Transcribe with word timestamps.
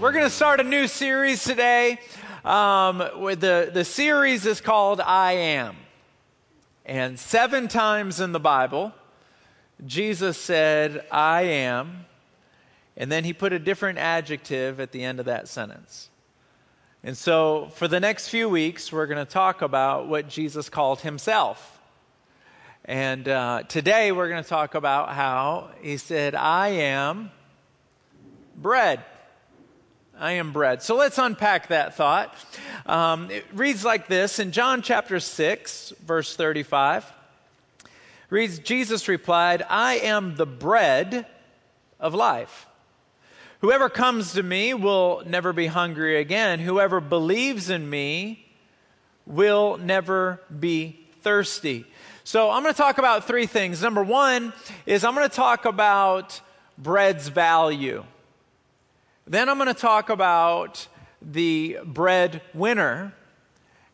We're 0.00 0.12
going 0.12 0.22
to 0.22 0.30
start 0.30 0.60
a 0.60 0.62
new 0.62 0.86
series 0.86 1.42
today. 1.42 1.98
Um, 2.44 2.98
the, 2.98 3.68
the 3.74 3.84
series 3.84 4.46
is 4.46 4.60
called 4.60 5.00
I 5.00 5.32
Am. 5.32 5.74
And 6.86 7.18
seven 7.18 7.66
times 7.66 8.20
in 8.20 8.30
the 8.30 8.38
Bible, 8.38 8.92
Jesus 9.84 10.38
said, 10.38 11.04
I 11.10 11.42
am. 11.42 12.06
And 12.96 13.10
then 13.10 13.24
he 13.24 13.32
put 13.32 13.52
a 13.52 13.58
different 13.58 13.98
adjective 13.98 14.78
at 14.78 14.92
the 14.92 15.02
end 15.02 15.18
of 15.18 15.26
that 15.26 15.48
sentence. 15.48 16.10
And 17.02 17.16
so 17.16 17.72
for 17.74 17.88
the 17.88 17.98
next 17.98 18.28
few 18.28 18.48
weeks, 18.48 18.92
we're 18.92 19.08
going 19.08 19.26
to 19.26 19.32
talk 19.32 19.62
about 19.62 20.06
what 20.06 20.28
Jesus 20.28 20.68
called 20.68 21.00
himself. 21.00 21.80
And 22.84 23.28
uh, 23.28 23.64
today 23.66 24.12
we're 24.12 24.28
going 24.28 24.44
to 24.44 24.48
talk 24.48 24.76
about 24.76 25.12
how 25.14 25.70
he 25.82 25.96
said, 25.96 26.36
I 26.36 26.68
am 26.68 27.32
bread. 28.56 29.04
I 30.18 30.32
am 30.32 30.52
bread. 30.52 30.82
So 30.82 30.96
let's 30.96 31.16
unpack 31.16 31.68
that 31.68 31.94
thought. 31.94 32.34
Um, 32.86 33.30
it 33.30 33.46
reads 33.52 33.84
like 33.84 34.08
this 34.08 34.40
in 34.40 34.50
John 34.50 34.82
chapter 34.82 35.20
6, 35.20 35.92
verse 36.04 36.34
35. 36.34 37.10
Reads, 38.28 38.58
Jesus 38.58 39.06
replied, 39.06 39.64
I 39.68 39.94
am 39.98 40.34
the 40.34 40.46
bread 40.46 41.26
of 42.00 42.14
life. 42.14 42.66
Whoever 43.60 43.88
comes 43.88 44.32
to 44.32 44.42
me 44.42 44.74
will 44.74 45.22
never 45.24 45.52
be 45.52 45.66
hungry 45.66 46.20
again. 46.20 46.58
Whoever 46.58 47.00
believes 47.00 47.70
in 47.70 47.88
me 47.88 48.44
will 49.24 49.76
never 49.76 50.40
be 50.58 50.98
thirsty. 51.22 51.86
So 52.24 52.50
I'm 52.50 52.62
going 52.62 52.74
to 52.74 52.78
talk 52.78 52.98
about 52.98 53.26
three 53.26 53.46
things. 53.46 53.82
Number 53.82 54.02
one 54.02 54.52
is 54.84 55.04
I'm 55.04 55.14
going 55.14 55.28
to 55.28 55.34
talk 55.34 55.64
about 55.64 56.40
bread's 56.76 57.28
value. 57.28 58.04
Then 59.28 59.50
I'm 59.50 59.58
going 59.58 59.68
to 59.68 59.74
talk 59.74 60.08
about 60.08 60.88
the 61.20 61.78
bread 61.84 62.40
winner. 62.54 63.12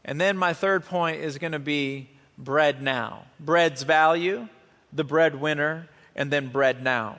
And 0.04 0.20
then 0.20 0.36
my 0.36 0.52
third 0.52 0.84
point 0.84 1.20
is 1.22 1.38
going 1.38 1.52
to 1.52 1.58
be 1.58 2.08
bread 2.38 2.80
now. 2.80 3.24
Bread's 3.40 3.82
value, 3.82 4.48
the 4.92 5.02
bread 5.02 5.40
winner, 5.40 5.88
and 6.14 6.30
then 6.30 6.48
bread 6.48 6.84
now. 6.84 7.18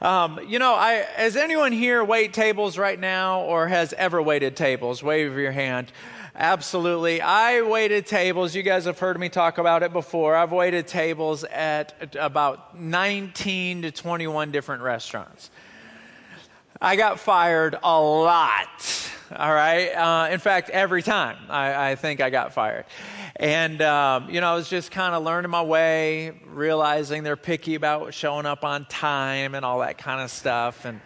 Um, 0.00 0.38
you 0.46 0.60
know, 0.60 0.72
I, 0.72 1.04
has 1.16 1.36
anyone 1.36 1.72
here 1.72 2.04
wait 2.04 2.32
tables 2.32 2.78
right 2.78 2.98
now 2.98 3.40
or 3.40 3.66
has 3.66 3.92
ever 3.94 4.22
waited 4.22 4.54
tables? 4.54 5.02
Wave 5.02 5.36
your 5.36 5.50
hand. 5.50 5.90
Absolutely. 6.36 7.20
I 7.20 7.62
waited 7.62 8.06
tables. 8.06 8.54
You 8.54 8.62
guys 8.62 8.84
have 8.84 9.00
heard 9.00 9.18
me 9.18 9.28
talk 9.28 9.58
about 9.58 9.82
it 9.82 9.92
before. 9.92 10.36
I've 10.36 10.52
waited 10.52 10.86
tables 10.86 11.42
at 11.42 12.14
about 12.16 12.78
19 12.78 13.82
to 13.82 13.90
21 13.90 14.52
different 14.52 14.82
restaurants. 14.82 15.50
I 16.80 16.94
got 16.94 17.18
fired 17.18 17.76
a 17.82 18.00
lot. 18.00 19.10
All 19.34 19.52
right. 19.52 19.88
Uh, 19.88 20.28
in 20.30 20.38
fact, 20.38 20.70
every 20.70 21.02
time 21.02 21.36
I, 21.48 21.90
I, 21.90 21.94
think 21.96 22.20
I 22.20 22.30
got 22.30 22.54
fired. 22.54 22.84
And, 23.34 23.82
um, 23.82 24.30
you 24.30 24.40
know, 24.40 24.52
I 24.52 24.54
was 24.54 24.68
just 24.68 24.92
kind 24.92 25.12
of 25.14 25.24
learning 25.24 25.50
my 25.50 25.62
way, 25.62 26.40
realizing 26.46 27.24
they're 27.24 27.36
picky 27.36 27.74
about 27.74 28.14
showing 28.14 28.46
up 28.46 28.64
on 28.64 28.84
time 28.84 29.56
and 29.56 29.64
all 29.64 29.80
that 29.80 29.98
kind 29.98 30.20
of 30.20 30.30
stuff. 30.30 30.84
And 30.84 31.00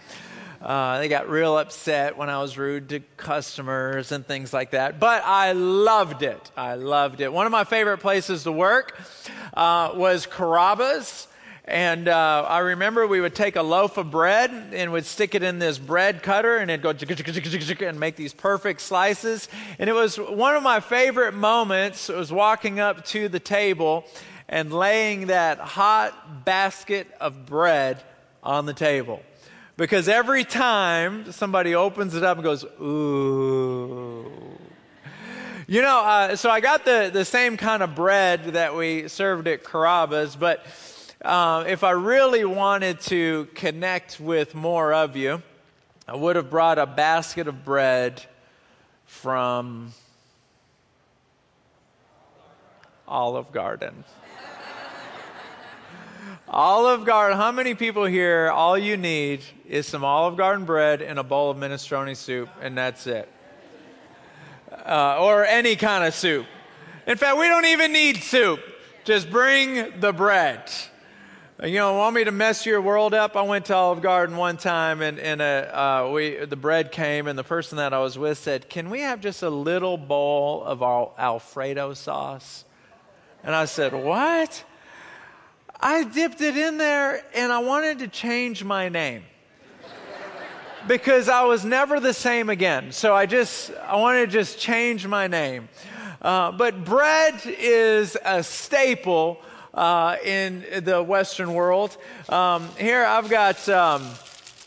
uh, 0.60 0.98
they 0.98 1.08
got 1.08 1.30
real 1.30 1.56
upset 1.56 2.18
when 2.18 2.28
I 2.28 2.42
was 2.42 2.58
rude 2.58 2.90
to 2.90 3.00
customers 3.16 4.12
and 4.12 4.26
things 4.26 4.52
like 4.52 4.72
that. 4.72 5.00
But 5.00 5.24
I 5.24 5.52
loved 5.52 6.22
it. 6.22 6.50
I 6.54 6.74
loved 6.74 7.22
it. 7.22 7.32
One 7.32 7.46
of 7.46 7.52
my 7.52 7.64
favorite 7.64 7.98
places 7.98 8.42
to 8.44 8.52
work 8.52 9.00
uh, 9.54 9.92
was 9.94 10.26
Carrabba's. 10.26 11.28
And 11.64 12.08
uh, 12.08 12.44
I 12.48 12.58
remember 12.58 13.06
we 13.06 13.20
would 13.20 13.36
take 13.36 13.54
a 13.54 13.62
loaf 13.62 13.96
of 13.96 14.10
bread 14.10 14.50
and 14.72 14.90
would 14.90 15.06
stick 15.06 15.36
it 15.36 15.44
in 15.44 15.60
this 15.60 15.78
bread 15.78 16.22
cutter 16.22 16.56
and 16.56 16.68
it'd 16.70 16.82
go 16.82 16.90
and 16.90 18.00
make 18.00 18.16
these 18.16 18.34
perfect 18.34 18.80
slices. 18.80 19.48
And 19.78 19.88
it 19.88 19.92
was 19.92 20.16
one 20.16 20.56
of 20.56 20.64
my 20.64 20.80
favorite 20.80 21.34
moments 21.34 22.08
was 22.08 22.32
walking 22.32 22.80
up 22.80 23.04
to 23.06 23.28
the 23.28 23.38
table 23.38 24.04
and 24.48 24.72
laying 24.72 25.28
that 25.28 25.58
hot 25.58 26.44
basket 26.44 27.06
of 27.20 27.46
bread 27.46 28.02
on 28.42 28.66
the 28.66 28.74
table. 28.74 29.22
Because 29.76 30.08
every 30.08 30.44
time 30.44 31.30
somebody 31.30 31.76
opens 31.76 32.16
it 32.16 32.24
up 32.24 32.38
and 32.38 32.44
goes, 32.44 32.64
ooh. 32.80 34.30
You 35.68 35.80
know, 35.80 36.00
uh, 36.00 36.36
so 36.36 36.50
I 36.50 36.60
got 36.60 36.84
the, 36.84 37.08
the 37.12 37.24
same 37.24 37.56
kind 37.56 37.84
of 37.84 37.94
bread 37.94 38.44
that 38.54 38.76
we 38.76 39.06
served 39.06 39.46
at 39.46 39.62
Carrabba's, 39.62 40.34
but 40.34 40.66
uh, 41.24 41.64
if 41.68 41.84
I 41.84 41.92
really 41.92 42.44
wanted 42.44 43.00
to 43.02 43.48
connect 43.54 44.18
with 44.18 44.54
more 44.54 44.92
of 44.92 45.16
you, 45.16 45.42
I 46.08 46.16
would 46.16 46.36
have 46.36 46.50
brought 46.50 46.78
a 46.78 46.86
basket 46.86 47.46
of 47.46 47.64
bread 47.64 48.24
from 49.06 49.92
Olive 53.06 53.52
Garden. 53.52 54.04
Olive 56.48 57.04
Garden, 57.04 57.38
how 57.38 57.52
many 57.52 57.74
people 57.74 58.04
here, 58.04 58.50
all 58.50 58.76
you 58.76 58.96
need 58.96 59.42
is 59.68 59.86
some 59.86 60.04
Olive 60.04 60.36
Garden 60.36 60.64
bread 60.64 61.02
and 61.02 61.18
a 61.18 61.22
bowl 61.22 61.50
of 61.50 61.56
minestrone 61.56 62.16
soup, 62.16 62.48
and 62.60 62.76
that's 62.76 63.06
it? 63.06 63.28
Uh, 64.70 65.18
or 65.20 65.44
any 65.46 65.76
kind 65.76 66.04
of 66.04 66.14
soup. 66.14 66.46
In 67.06 67.16
fact, 67.16 67.38
we 67.38 67.46
don't 67.46 67.66
even 67.66 67.92
need 67.92 68.22
soup. 68.22 68.60
Just 69.04 69.30
bring 69.30 70.00
the 70.00 70.12
bread. 70.12 70.70
You 71.64 71.74
know, 71.74 71.94
want 71.94 72.16
me 72.16 72.24
to 72.24 72.32
mess 72.32 72.66
your 72.66 72.80
world 72.80 73.14
up? 73.14 73.36
I 73.36 73.42
went 73.42 73.66
to 73.66 73.74
Olive 73.76 74.02
Garden 74.02 74.36
one 74.36 74.56
time, 74.56 75.00
and, 75.00 75.20
and 75.20 75.40
uh, 75.40 75.44
uh, 76.04 76.10
we 76.12 76.44
the 76.44 76.56
bread 76.56 76.90
came, 76.90 77.28
and 77.28 77.38
the 77.38 77.44
person 77.44 77.78
that 77.78 77.94
I 77.94 78.00
was 78.00 78.18
with 78.18 78.38
said, 78.38 78.68
"Can 78.68 78.90
we 78.90 79.02
have 79.02 79.20
just 79.20 79.44
a 79.44 79.48
little 79.48 79.96
bowl 79.96 80.64
of 80.64 80.82
our 80.82 81.12
Alfredo 81.16 81.94
sauce?" 81.94 82.64
And 83.44 83.54
I 83.54 83.66
said, 83.66 83.92
"What?" 83.92 84.64
I 85.78 86.02
dipped 86.02 86.40
it 86.40 86.56
in 86.56 86.78
there, 86.78 87.24
and 87.32 87.52
I 87.52 87.60
wanted 87.60 88.00
to 88.00 88.08
change 88.08 88.64
my 88.64 88.88
name 88.88 89.22
because 90.88 91.28
I 91.28 91.44
was 91.44 91.64
never 91.64 92.00
the 92.00 92.12
same 92.12 92.50
again. 92.50 92.90
So 92.90 93.14
I 93.14 93.26
just 93.26 93.70
I 93.86 93.94
wanted 93.98 94.26
to 94.26 94.32
just 94.32 94.58
change 94.58 95.06
my 95.06 95.28
name. 95.28 95.68
Uh, 96.20 96.50
but 96.50 96.84
bread 96.84 97.40
is 97.46 98.16
a 98.24 98.42
staple 98.42 99.40
uh, 99.74 100.16
in 100.24 100.64
the 100.82 101.02
Western 101.02 101.54
world. 101.54 101.96
Um, 102.28 102.68
here 102.78 103.04
I've 103.04 103.28
got, 103.30 103.68
um, 103.68 104.06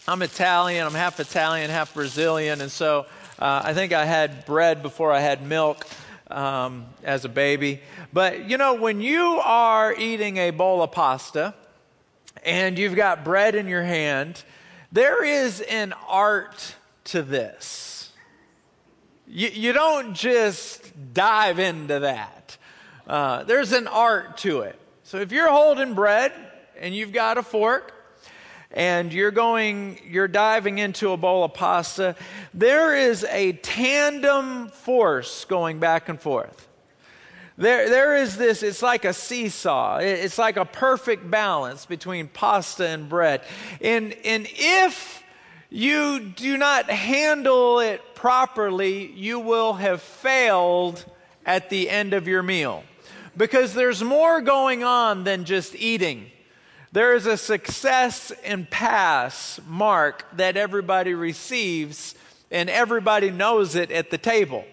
I'm 0.08 0.22
Italian, 0.22 0.86
I'm 0.86 0.94
half 0.94 1.20
Italian, 1.20 1.70
half 1.70 1.94
Brazilian, 1.94 2.62
and 2.62 2.72
so 2.72 3.06
uh, 3.40 3.62
I 3.64 3.74
think 3.74 3.94
I 3.94 4.06
had 4.06 4.46
bread 4.46 4.82
before 4.82 5.12
I 5.12 5.20
had 5.20 5.46
milk. 5.46 5.86
Um, 6.28 6.88
as 7.04 7.24
a 7.24 7.30
baby. 7.30 7.82
But 8.12 8.50
you 8.50 8.58
know, 8.58 8.74
when 8.74 9.00
you 9.00 9.40
are 9.44 9.94
eating 9.94 10.38
a 10.38 10.50
bowl 10.50 10.82
of 10.82 10.92
pasta 10.92 11.54
and 12.44 12.80
you've 12.80 12.96
got 12.96 13.24
bread 13.24 13.54
in 13.54 13.68
your 13.68 13.84
hand, 13.84 14.44
there 14.92 15.24
is 15.24 15.62
an 15.62 15.94
art 16.08 16.76
to 17.06 17.22
this. 17.22 18.12
You, 19.28 19.50
you 19.50 19.74
don't 19.74 20.16
just 20.16 21.14
dive 21.14 21.60
into 21.60 22.00
that, 22.00 22.58
uh, 23.08 23.44
there's 23.44 23.72
an 23.72 23.88
art 23.88 24.38
to 24.38 24.62
it. 24.62 24.80
So 25.08 25.20
if 25.20 25.32
you're 25.32 25.52
holding 25.52 25.94
bread 25.94 26.34
and 26.80 26.96
you've 26.96 27.14
got 27.14 27.38
a 27.38 27.44
fork 27.44 27.94
and 28.72 29.14
you're 29.14 29.30
going, 29.30 30.00
you're 30.10 30.28
diving 30.28 30.80
into 30.80 31.12
a 31.12 31.18
bowl 31.18 31.44
of 31.44 31.54
pasta, 31.54 32.16
there 32.56 32.96
is 32.96 33.24
a 33.26 33.52
tandem 33.52 34.70
force 34.70 35.46
going 35.46 35.78
back 35.78 36.10
and 36.10 36.20
forth. 36.20 36.68
There, 37.56 37.88
there 37.88 38.16
is 38.16 38.36
this, 38.36 38.64
it's 38.64 38.82
like 38.82 39.06
a 39.06 39.14
seesaw. 39.14 39.98
It's 39.98 40.40
like 40.40 40.58
a 40.58 40.66
perfect 40.66 41.30
balance 41.30 41.86
between 41.86 42.28
pasta 42.28 42.88
and 42.88 43.08
bread. 43.08 43.44
And, 43.82 44.12
and 44.26 44.48
if 44.56 45.24
you 45.70 46.20
do 46.20 46.58
not 46.58 46.90
handle 46.90 47.80
it 47.80 48.02
properly, 48.16 49.12
you 49.12 49.40
will 49.40 49.74
have 49.74 50.02
failed 50.02 51.06
at 51.46 51.70
the 51.70 51.92
end 51.92 52.16
of 52.16 52.28
your 52.28 52.42
meal 52.42 52.84
because 53.38 53.74
there's 53.74 54.04
more 54.04 54.42
going 54.42 54.84
on 54.84 55.24
than 55.24 55.46
just 55.46 55.76
eating. 55.76 56.32
There 56.92 57.14
is 57.14 57.26
a 57.26 57.38
success 57.38 58.32
and 58.44 58.70
pass 58.70 59.60
mark 59.68 60.26
that 60.38 60.56
everybody 60.56 61.14
receives, 61.14 62.16
and 62.50 62.70
everybody 62.70 63.32
knows 63.32 63.76
it 63.76 63.92
at 63.92 64.12
the 64.12 64.18
table. 64.18 64.64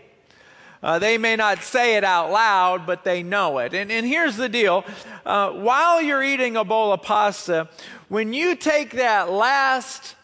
Uh, 0.83 0.99
they 0.99 1.17
may 1.17 1.37
not 1.37 1.63
say 1.63 1.97
it 1.97 2.05
out 2.05 2.31
loud, 2.33 2.87
but 2.87 3.05
they 3.05 3.23
know 3.23 3.59
it. 3.59 3.73
And, 3.73 3.91
and 3.91 4.05
here's 4.05 4.37
the 4.37 4.49
deal 4.49 4.85
uh, 5.25 5.51
while 5.51 6.03
you're 6.03 6.25
eating 6.25 6.57
a 6.57 6.65
bowl 6.65 6.93
of 6.93 7.03
pasta, 7.03 7.69
when 8.09 8.33
you 8.33 8.57
take 8.57 8.93
that 8.93 9.31
last 9.31 10.17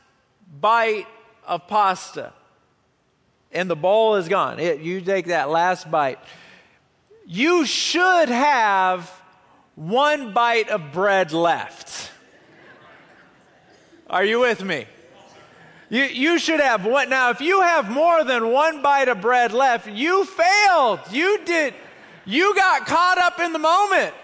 bite 0.60 1.06
of 1.46 1.66
pasta 1.68 2.32
and 3.52 3.70
the 3.70 3.76
bowl 3.76 4.16
is 4.16 4.28
gone, 4.28 4.58
it, 4.58 4.80
you 4.80 5.00
take 5.00 5.26
that 5.26 5.48
last 5.48 5.90
bite 5.90 6.18
you 7.30 7.66
should 7.66 8.30
have 8.30 9.12
one 9.74 10.32
bite 10.32 10.70
of 10.70 10.92
bread 10.92 11.30
left. 11.30 12.10
Are 14.08 14.24
you 14.24 14.40
with 14.40 14.64
me? 14.64 14.86
You, 15.90 16.04
you 16.04 16.38
should 16.38 16.60
have 16.60 16.86
one. 16.86 17.10
Now, 17.10 17.28
if 17.28 17.42
you 17.42 17.60
have 17.60 17.90
more 17.90 18.24
than 18.24 18.50
one 18.50 18.80
bite 18.80 19.08
of 19.08 19.20
bread 19.20 19.52
left, 19.52 19.86
you 19.88 20.24
failed. 20.24 21.00
You 21.10 21.40
did, 21.44 21.74
you 22.24 22.54
got 22.54 22.86
caught 22.86 23.18
up 23.18 23.38
in 23.40 23.52
the 23.52 23.58
moment. 23.58 24.14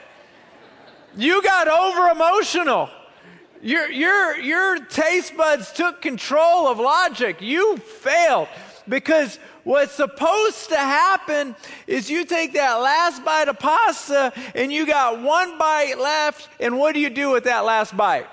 You 1.14 1.42
got 1.42 1.68
over 1.68 2.08
emotional. 2.08 2.88
Your, 3.60 3.90
your, 3.90 4.38
your 4.38 4.78
taste 4.78 5.36
buds 5.36 5.72
took 5.72 6.00
control 6.00 6.68
of 6.68 6.78
logic. 6.78 7.42
You 7.42 7.76
failed 7.76 8.48
because 8.88 9.38
what's 9.64 9.92
supposed 9.92 10.68
to 10.70 10.76
happen 10.76 11.56
is 11.86 12.10
you 12.10 12.24
take 12.24 12.52
that 12.54 12.74
last 12.74 13.24
bite 13.24 13.48
of 13.48 13.58
pasta 13.58 14.32
and 14.54 14.72
you 14.72 14.86
got 14.86 15.20
one 15.20 15.58
bite 15.58 15.98
left, 15.98 16.48
and 16.60 16.78
what 16.78 16.94
do 16.94 17.00
you 17.00 17.10
do 17.10 17.30
with 17.30 17.44
that 17.44 17.64
last 17.64 17.96
bite? 17.96 18.26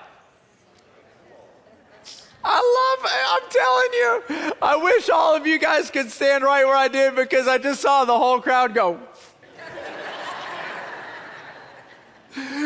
I 2.44 2.96
love 2.98 3.04
it. 3.04 3.22
I'm 3.30 3.50
telling 3.50 3.92
you. 3.92 4.52
I 4.60 4.76
wish 4.76 5.08
all 5.08 5.36
of 5.36 5.46
you 5.46 5.58
guys 5.58 5.90
could 5.90 6.10
stand 6.10 6.42
right 6.42 6.64
where 6.64 6.76
I 6.76 6.88
did 6.88 7.14
because 7.14 7.46
I 7.46 7.58
just 7.58 7.80
saw 7.80 8.04
the 8.04 8.18
whole 8.18 8.40
crowd 8.40 8.74
go. 8.74 8.98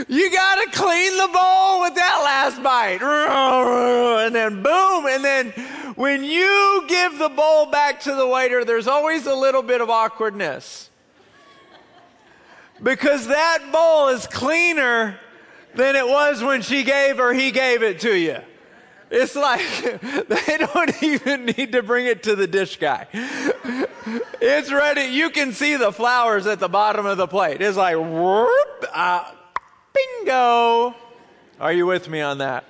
you 0.08 0.30
got 0.32 0.64
to 0.64 0.70
clean 0.78 1.16
the 1.16 1.28
bowl 1.32 1.80
with 1.82 1.94
that 1.94 2.20
last 2.24 2.62
bite. 2.62 3.02
And 4.26 4.34
then 4.34 4.62
boom. 4.62 5.06
And 5.06 5.24
then 5.24 5.52
when 5.96 6.22
you 6.22 6.84
give 6.87 7.19
the 7.19 7.31
bowl 7.31 7.66
back 7.66 8.00
to 8.00 8.14
the 8.14 8.26
waiter, 8.26 8.64
there's 8.64 8.87
always 8.87 9.26
a 9.26 9.34
little 9.34 9.62
bit 9.62 9.81
of 9.81 9.90
awkwardness. 9.90 10.90
Because 12.82 13.26
that 13.28 13.70
bowl 13.72 14.08
is 14.08 14.26
cleaner 14.26 15.19
than 15.75 15.96
it 15.96 16.06
was 16.06 16.43
when 16.43 16.60
she 16.62 16.84
gave 16.84 17.19
or 17.19 17.32
he 17.32 17.50
gave 17.50 17.82
it 17.82 18.00
to 18.00 18.14
you. 18.14 18.38
It's 19.10 19.37
like 19.37 19.60
they 20.28 20.58
don't 20.58 21.02
even 21.02 21.46
need 21.46 21.72
to 21.72 21.82
bring 21.82 22.06
it 22.06 22.25
to 22.25 22.37
the 22.37 22.46
dish 22.46 22.78
guy. 22.78 23.06
It's 24.40 24.70
ready. 24.70 25.12
You 25.12 25.31
can 25.31 25.52
see 25.52 25.76
the 25.76 25.92
flowers 25.92 26.46
at 26.46 26.60
the 26.60 26.69
bottom 26.69 27.06
of 27.06 27.16
the 27.16 27.26
plate. 27.26 27.60
It's 27.62 27.76
like, 27.76 27.96
whoop, 27.96 28.84
uh, 28.92 29.32
bingo. 29.94 30.94
Are 31.58 31.72
you 31.72 31.86
with 31.86 32.10
me 32.10 32.20
on 32.20 32.38
that? 32.38 32.64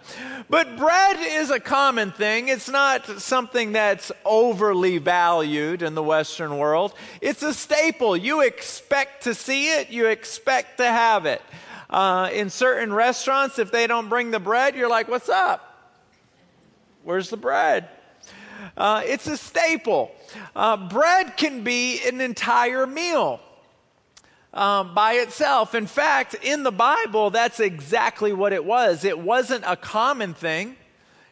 But 0.48 0.76
bread 0.76 1.16
is 1.18 1.50
a 1.50 1.58
common 1.58 2.12
thing. 2.12 2.48
It's 2.48 2.68
not 2.68 3.04
something 3.20 3.72
that's 3.72 4.12
overly 4.24 4.98
valued 4.98 5.82
in 5.82 5.96
the 5.96 6.04
Western 6.04 6.56
world. 6.58 6.94
It's 7.20 7.42
a 7.42 7.52
staple. 7.52 8.16
You 8.16 8.42
expect 8.42 9.24
to 9.24 9.34
see 9.34 9.72
it, 9.72 9.90
you 9.90 10.06
expect 10.06 10.78
to 10.78 10.86
have 10.86 11.26
it. 11.26 11.42
Uh, 11.90 12.30
in 12.32 12.48
certain 12.48 12.92
restaurants, 12.92 13.58
if 13.58 13.72
they 13.72 13.88
don't 13.88 14.08
bring 14.08 14.30
the 14.30 14.38
bread, 14.40 14.76
you're 14.76 14.88
like, 14.88 15.08
what's 15.08 15.28
up? 15.28 15.94
Where's 17.02 17.28
the 17.28 17.36
bread? 17.36 17.88
Uh, 18.76 19.02
it's 19.04 19.26
a 19.26 19.36
staple. 19.36 20.12
Uh, 20.54 20.76
bread 20.88 21.36
can 21.36 21.64
be 21.64 22.06
an 22.06 22.20
entire 22.20 22.86
meal 22.86 23.40
um, 24.56 24.94
by 24.94 25.12
itself. 25.14 25.74
In 25.74 25.86
fact, 25.86 26.34
in 26.42 26.62
the 26.62 26.72
Bible, 26.72 27.30
that's 27.30 27.60
exactly 27.60 28.32
what 28.32 28.52
it 28.54 28.64
was. 28.64 29.04
It 29.04 29.18
wasn't 29.18 29.64
a 29.66 29.76
common 29.76 30.32
thing. 30.32 30.76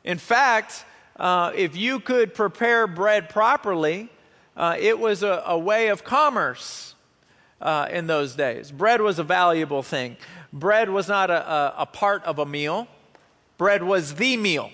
In 0.04 0.18
fact, 0.18 0.84
uh, 1.16 1.50
if 1.54 1.74
you 1.74 2.00
could 2.00 2.34
prepare 2.34 2.86
bread 2.86 3.30
properly, 3.30 4.10
uh, 4.56 4.76
it 4.78 4.98
was 4.98 5.22
a, 5.22 5.42
a, 5.46 5.58
way 5.58 5.88
of 5.88 6.04
commerce 6.04 6.94
uh, 7.62 7.88
in 7.90 8.06
those 8.06 8.36
days. 8.36 8.70
Bread 8.70 9.00
was 9.00 9.18
a 9.18 9.24
valuable 9.24 9.82
thing. 9.82 10.16
Bread 10.52 10.90
was 10.90 11.08
not 11.08 11.30
a, 11.30 11.50
a, 11.50 11.74
a 11.78 11.86
part 11.86 12.22
of 12.24 12.38
a 12.38 12.46
meal, 12.46 12.86
bread 13.56 13.82
was 13.82 14.16
the 14.16 14.36
meal. 14.36 14.70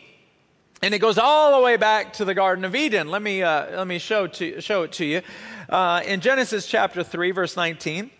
And 0.82 0.92
it 0.94 0.98
goes 0.98 1.18
all 1.18 1.58
the 1.58 1.62
way 1.62 1.76
back 1.76 2.14
to 2.14 2.24
the 2.24 2.34
Garden 2.34 2.64
of 2.64 2.74
Eden. 2.74 3.10
Let 3.10 3.20
me, 3.20 3.42
uh, 3.42 3.76
let 3.76 3.86
me 3.86 3.98
show, 3.98 4.26
to, 4.26 4.60
show 4.62 4.82
it 4.82 4.92
to 4.92 5.04
you. 5.04 5.20
Uh, 5.68 6.00
in 6.06 6.20
Genesis 6.20 6.66
chapter 6.66 7.04
3, 7.04 7.30
verse 7.32 7.54
19, 7.54 8.10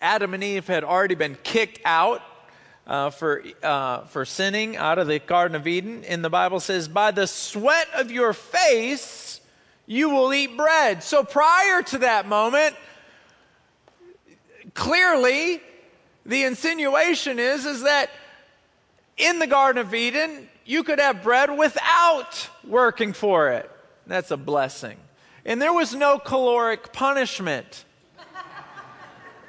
Adam 0.00 0.34
and 0.34 0.42
Eve 0.42 0.66
had 0.66 0.84
already 0.84 1.14
been 1.14 1.36
kicked 1.42 1.80
out 1.84 2.22
uh, 2.86 3.10
for, 3.10 3.42
uh, 3.62 4.00
for 4.06 4.24
sinning 4.24 4.76
out 4.76 4.98
of 4.98 5.06
the 5.06 5.18
Garden 5.18 5.54
of 5.54 5.66
Eden. 5.66 6.04
And 6.04 6.24
the 6.24 6.30
Bible 6.30 6.60
says, 6.60 6.88
By 6.88 7.10
the 7.10 7.26
sweat 7.26 7.88
of 7.94 8.10
your 8.10 8.32
face, 8.32 9.40
you 9.86 10.10
will 10.10 10.32
eat 10.32 10.56
bread. 10.56 11.02
So 11.02 11.22
prior 11.22 11.82
to 11.82 11.98
that 11.98 12.26
moment, 12.26 12.74
clearly, 14.74 15.60
the 16.24 16.44
insinuation 16.44 17.38
is, 17.38 17.66
is 17.66 17.82
that 17.82 18.10
in 19.16 19.38
the 19.38 19.46
Garden 19.46 19.80
of 19.80 19.94
Eden, 19.94 20.48
you 20.64 20.82
could 20.82 20.98
have 20.98 21.22
bread 21.22 21.56
without 21.56 22.48
working 22.66 23.12
for 23.12 23.50
it. 23.50 23.70
That's 24.06 24.30
a 24.30 24.36
blessing. 24.36 24.96
And 25.44 25.60
there 25.60 25.72
was 25.72 25.94
no 25.94 26.18
caloric 26.18 26.92
punishment 26.92 27.84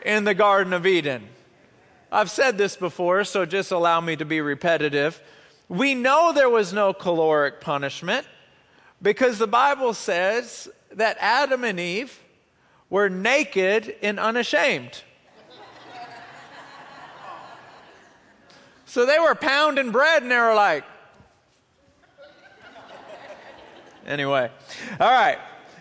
in 0.06 0.24
the 0.24 0.34
Garden 0.34 0.74
of 0.74 0.86
Eden. 0.86 1.28
I've 2.12 2.30
said 2.30 2.58
this 2.58 2.76
before, 2.76 3.24
so 3.24 3.46
just 3.46 3.72
allow 3.72 4.02
me 4.02 4.16
to 4.16 4.26
be 4.26 4.42
repetitive. 4.42 5.22
We 5.70 5.96
know 5.96 6.34
there 6.34 6.50
was 6.50 6.74
no 6.74 6.94
caloric 6.94 7.62
punishment 7.62 8.28
because 9.02 9.38
the 9.38 9.48
Bible 9.48 9.94
says 9.94 10.68
that 10.92 11.18
Adam 11.20 11.64
and 11.64 11.80
Eve 11.80 12.20
were 12.90 13.10
naked 13.10 13.96
and 14.02 14.20
unashamed. 14.20 15.04
so 18.86 19.06
they 19.06 19.20
were 19.20 19.36
pounding 19.36 19.92
bread 19.92 20.24
and 20.24 20.32
they 20.32 20.38
were 20.38 20.56
like, 20.56 20.84
Anyway, 24.06 24.50
all 25.00 25.12
right. 25.12 25.38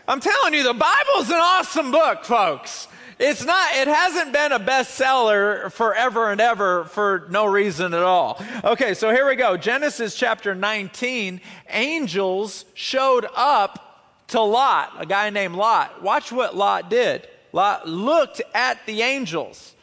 I'm 0.06 0.20
telling 0.20 0.55
you, 0.55 0.62
the 0.62 0.75
Bible's 0.75 1.31
an 1.31 1.40
awesome 1.40 1.90
book, 1.90 2.25
folks. 2.25 2.87
It's 3.22 3.44
not, 3.44 3.75
it 3.75 3.87
hasn't 3.87 4.32
been 4.32 4.50
a 4.50 4.58
bestseller 4.58 5.70
forever 5.70 6.31
and 6.31 6.40
ever 6.40 6.84
for 6.87 7.26
no 7.28 7.44
reason 7.44 7.93
at 7.93 8.02
all. 8.02 8.43
Okay, 8.64 8.94
so 8.94 9.11
here 9.11 9.28
we 9.28 9.37
go. 9.37 9.58
Genesis 9.58 10.14
chapter 10.14 10.55
19. 10.55 11.43
Angels 11.69 12.64
showed 12.72 13.26
up 13.37 14.25
to 14.28 14.40
Lot, 14.40 14.94
a 14.99 15.05
guy 15.05 15.28
named 15.28 15.55
Lot. 15.55 16.02
Watch 16.02 16.32
what 16.32 16.56
Lot 16.56 16.88
did. 16.88 17.28
Lot 17.52 17.87
looked 17.87 18.40
at 18.55 18.87
the 18.87 19.02
angels 19.02 19.75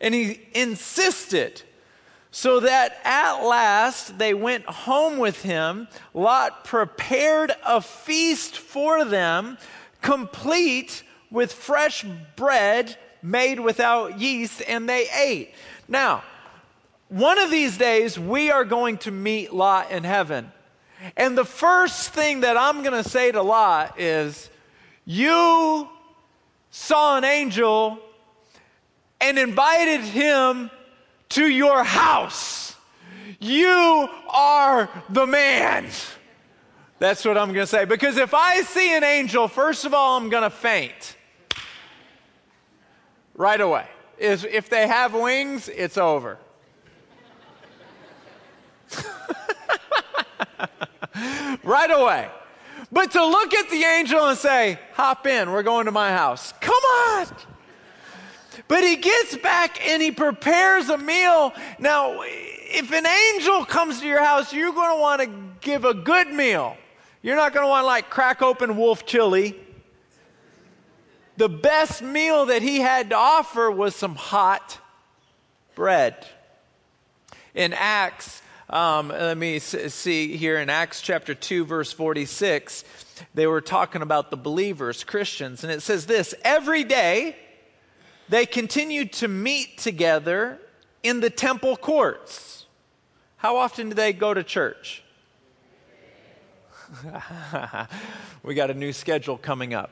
and 0.00 0.14
he 0.14 0.40
insisted 0.54 1.62
so 2.30 2.60
that 2.60 3.00
at 3.02 3.42
last 3.42 4.16
they 4.16 4.32
went 4.32 4.64
home 4.64 5.18
with 5.18 5.42
him. 5.42 5.88
Lot 6.14 6.62
prepared 6.62 7.50
a 7.64 7.80
feast 7.80 8.56
for 8.56 9.04
them, 9.04 9.58
complete 10.02 11.02
with 11.36 11.52
fresh 11.52 12.02
bread 12.34 12.96
made 13.20 13.60
without 13.60 14.18
yeast, 14.18 14.62
and 14.66 14.88
they 14.88 15.06
ate. 15.10 15.52
Now, 15.86 16.24
one 17.10 17.38
of 17.38 17.50
these 17.50 17.76
days 17.76 18.18
we 18.18 18.50
are 18.50 18.64
going 18.64 18.96
to 18.98 19.10
meet 19.10 19.52
Lot 19.52 19.90
in 19.90 20.02
heaven. 20.02 20.50
And 21.14 21.36
the 21.36 21.44
first 21.44 22.08
thing 22.10 22.40
that 22.40 22.56
I'm 22.56 22.82
going 22.82 23.04
to 23.04 23.08
say 23.08 23.30
to 23.32 23.42
Lot 23.42 24.00
is, 24.00 24.48
You 25.04 25.90
saw 26.70 27.18
an 27.18 27.24
angel 27.24 27.98
and 29.20 29.38
invited 29.38 30.00
him 30.00 30.70
to 31.30 31.46
your 31.46 31.84
house. 31.84 32.74
You 33.38 34.08
are 34.30 34.88
the 35.10 35.26
man. 35.26 35.86
That's 36.98 37.26
what 37.26 37.36
I'm 37.36 37.48
going 37.48 37.64
to 37.64 37.66
say. 37.66 37.84
Because 37.84 38.16
if 38.16 38.32
I 38.32 38.62
see 38.62 38.96
an 38.96 39.04
angel, 39.04 39.48
first 39.48 39.84
of 39.84 39.92
all, 39.92 40.16
I'm 40.16 40.30
going 40.30 40.44
to 40.44 40.50
faint 40.50 41.15
right 43.36 43.60
away. 43.60 43.86
If, 44.18 44.44
if 44.44 44.68
they 44.70 44.88
have 44.88 45.14
wings, 45.14 45.68
it's 45.68 45.98
over. 45.98 46.38
right 51.62 51.90
away. 51.90 52.28
But 52.90 53.10
to 53.12 53.24
look 53.24 53.52
at 53.54 53.68
the 53.70 53.82
angel 53.82 54.26
and 54.26 54.38
say, 54.38 54.78
hop 54.94 55.26
in, 55.26 55.50
we're 55.52 55.62
going 55.62 55.86
to 55.86 55.92
my 55.92 56.10
house. 56.10 56.52
Come 56.60 56.74
on. 56.74 57.26
But 58.68 58.82
he 58.82 58.96
gets 58.96 59.36
back 59.36 59.86
and 59.86 60.02
he 60.02 60.10
prepares 60.10 60.88
a 60.88 60.96
meal. 60.96 61.52
Now, 61.78 62.20
if 62.22 62.90
an 62.92 63.06
angel 63.06 63.64
comes 63.64 64.00
to 64.00 64.06
your 64.06 64.22
house, 64.22 64.52
you're 64.52 64.72
going 64.72 64.96
to 64.96 65.00
want 65.00 65.20
to 65.22 65.30
give 65.60 65.84
a 65.84 65.94
good 65.94 66.28
meal. 66.28 66.76
You're 67.22 67.36
not 67.36 67.52
going 67.52 67.64
to 67.64 67.68
want 67.68 67.82
to 67.82 67.86
like 67.86 68.08
crack 68.08 68.40
open 68.40 68.76
wolf 68.76 69.04
chili. 69.04 69.58
The 71.36 71.48
best 71.48 72.00
meal 72.00 72.46
that 72.46 72.62
he 72.62 72.80
had 72.80 73.10
to 73.10 73.16
offer 73.16 73.70
was 73.70 73.94
some 73.94 74.14
hot 74.14 74.78
bread. 75.74 76.26
In 77.54 77.74
Acts, 77.74 78.40
um, 78.70 79.08
let 79.08 79.36
me 79.36 79.58
see 79.58 80.36
here 80.36 80.58
in 80.58 80.70
Acts 80.70 81.02
chapter 81.02 81.34
2, 81.34 81.66
verse 81.66 81.92
46, 81.92 82.84
they 83.34 83.46
were 83.46 83.60
talking 83.60 84.02
about 84.02 84.30
the 84.30 84.36
believers, 84.36 85.04
Christians, 85.04 85.62
and 85.62 85.72
it 85.72 85.82
says 85.82 86.06
this 86.06 86.34
every 86.42 86.84
day 86.84 87.36
they 88.28 88.46
continued 88.46 89.12
to 89.14 89.28
meet 89.28 89.78
together 89.78 90.58
in 91.02 91.20
the 91.20 91.30
temple 91.30 91.76
courts. 91.76 92.66
How 93.36 93.56
often 93.58 93.90
do 93.90 93.94
they 93.94 94.12
go 94.12 94.34
to 94.34 94.42
church? 94.42 95.02
we 98.42 98.54
got 98.54 98.70
a 98.70 98.74
new 98.74 98.92
schedule 98.92 99.36
coming 99.36 99.74
up. 99.74 99.90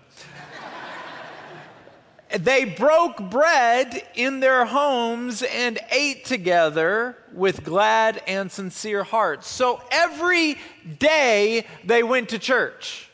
They 2.40 2.64
broke 2.64 3.18
bread 3.30 4.02
in 4.14 4.40
their 4.40 4.64
homes 4.64 5.42
and 5.42 5.78
ate 5.90 6.24
together 6.24 7.16
with 7.32 7.64
glad 7.64 8.22
and 8.26 8.50
sincere 8.50 9.04
hearts. 9.04 9.48
So 9.48 9.80
every 9.90 10.58
day 10.98 11.66
they 11.84 12.02
went 12.02 12.30
to 12.30 12.38
church. 12.38 13.10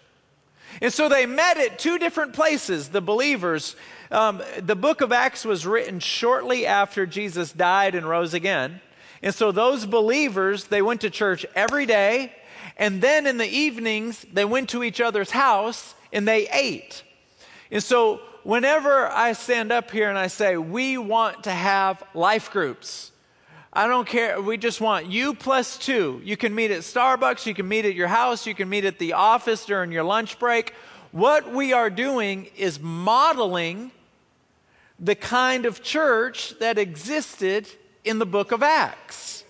And 0.81 0.93
so 0.93 1.09
they 1.09 1.27
met 1.27 1.59
at 1.59 1.79
two 1.79 1.99
different 1.99 2.33
places, 2.33 2.89
the 2.89 3.03
believers. 3.03 3.77
Um, 4.11 4.43
the 4.59 4.77
book 4.77 5.03
of 5.03 5.13
Acts 5.13 5.45
was 5.45 5.67
written 5.67 6.01
shortly 6.01 6.67
after 6.67 7.05
Jesus 7.05 7.53
died 7.53 7.95
and 7.95 8.09
rose 8.09 8.33
again. 8.33 8.81
And 9.23 9.35
so 9.35 9.53
those 9.53 9.85
believers, 9.85 10.65
they 10.65 10.81
went 10.81 11.03
to 11.03 11.11
church 11.11 11.45
every 11.55 11.85
day. 11.85 12.33
And 12.79 13.03
then 13.03 13.27
in 13.27 13.37
the 13.37 13.47
evenings, 13.47 14.25
they 14.33 14.47
went 14.47 14.71
to 14.71 14.83
each 14.83 15.01
other's 15.01 15.31
house 15.31 15.95
and 16.13 16.27
they 16.27 16.49
ate. 16.49 17.03
And 17.71 17.83
so 17.83 18.21
whenever 18.43 19.09
I 19.09 19.33
stand 19.33 19.73
up 19.73 19.91
here 19.91 20.09
and 20.09 20.19
I 20.19 20.29
say, 20.29 20.57
we 20.57 20.99
want 20.99 21.45
to 21.45 21.51
have 21.51 22.03
life 22.15 22.51
groups, 22.51 23.13
I 23.73 23.87
don't 23.87 24.07
care. 24.07 24.41
We 24.41 24.57
just 24.57 24.81
want 24.81 25.07
you 25.07 25.35
plus 25.35 25.79
two. 25.79 26.21
You 26.25 26.37
can 26.37 26.55
meet 26.55 26.71
at 26.73 26.81
Starbucks, 26.81 27.47
you 27.47 27.55
can 27.55 27.69
meet 27.69 27.85
at 27.85 27.95
your 27.95 28.09
house, 28.09 28.47
you 28.47 28.55
can 28.55 28.69
meet 28.69 28.85
at 28.85 28.99
the 28.99 29.13
office 29.13 29.65
during 29.65 29.93
your 29.93 30.03
lunch 30.03 30.39
break. 30.39 30.75
What 31.13 31.53
we 31.53 31.73
are 31.73 31.91
doing 31.91 32.51
is 32.57 32.81
modeling 32.81 33.93
the 34.99 35.15
kind 35.15 35.67
of 35.67 35.83
church 35.83 36.59
that 36.59 36.79
existed 36.79 37.69
in 38.05 38.19
the 38.19 38.27
book 38.27 38.53
of 38.53 38.63
Acts. 38.63 39.45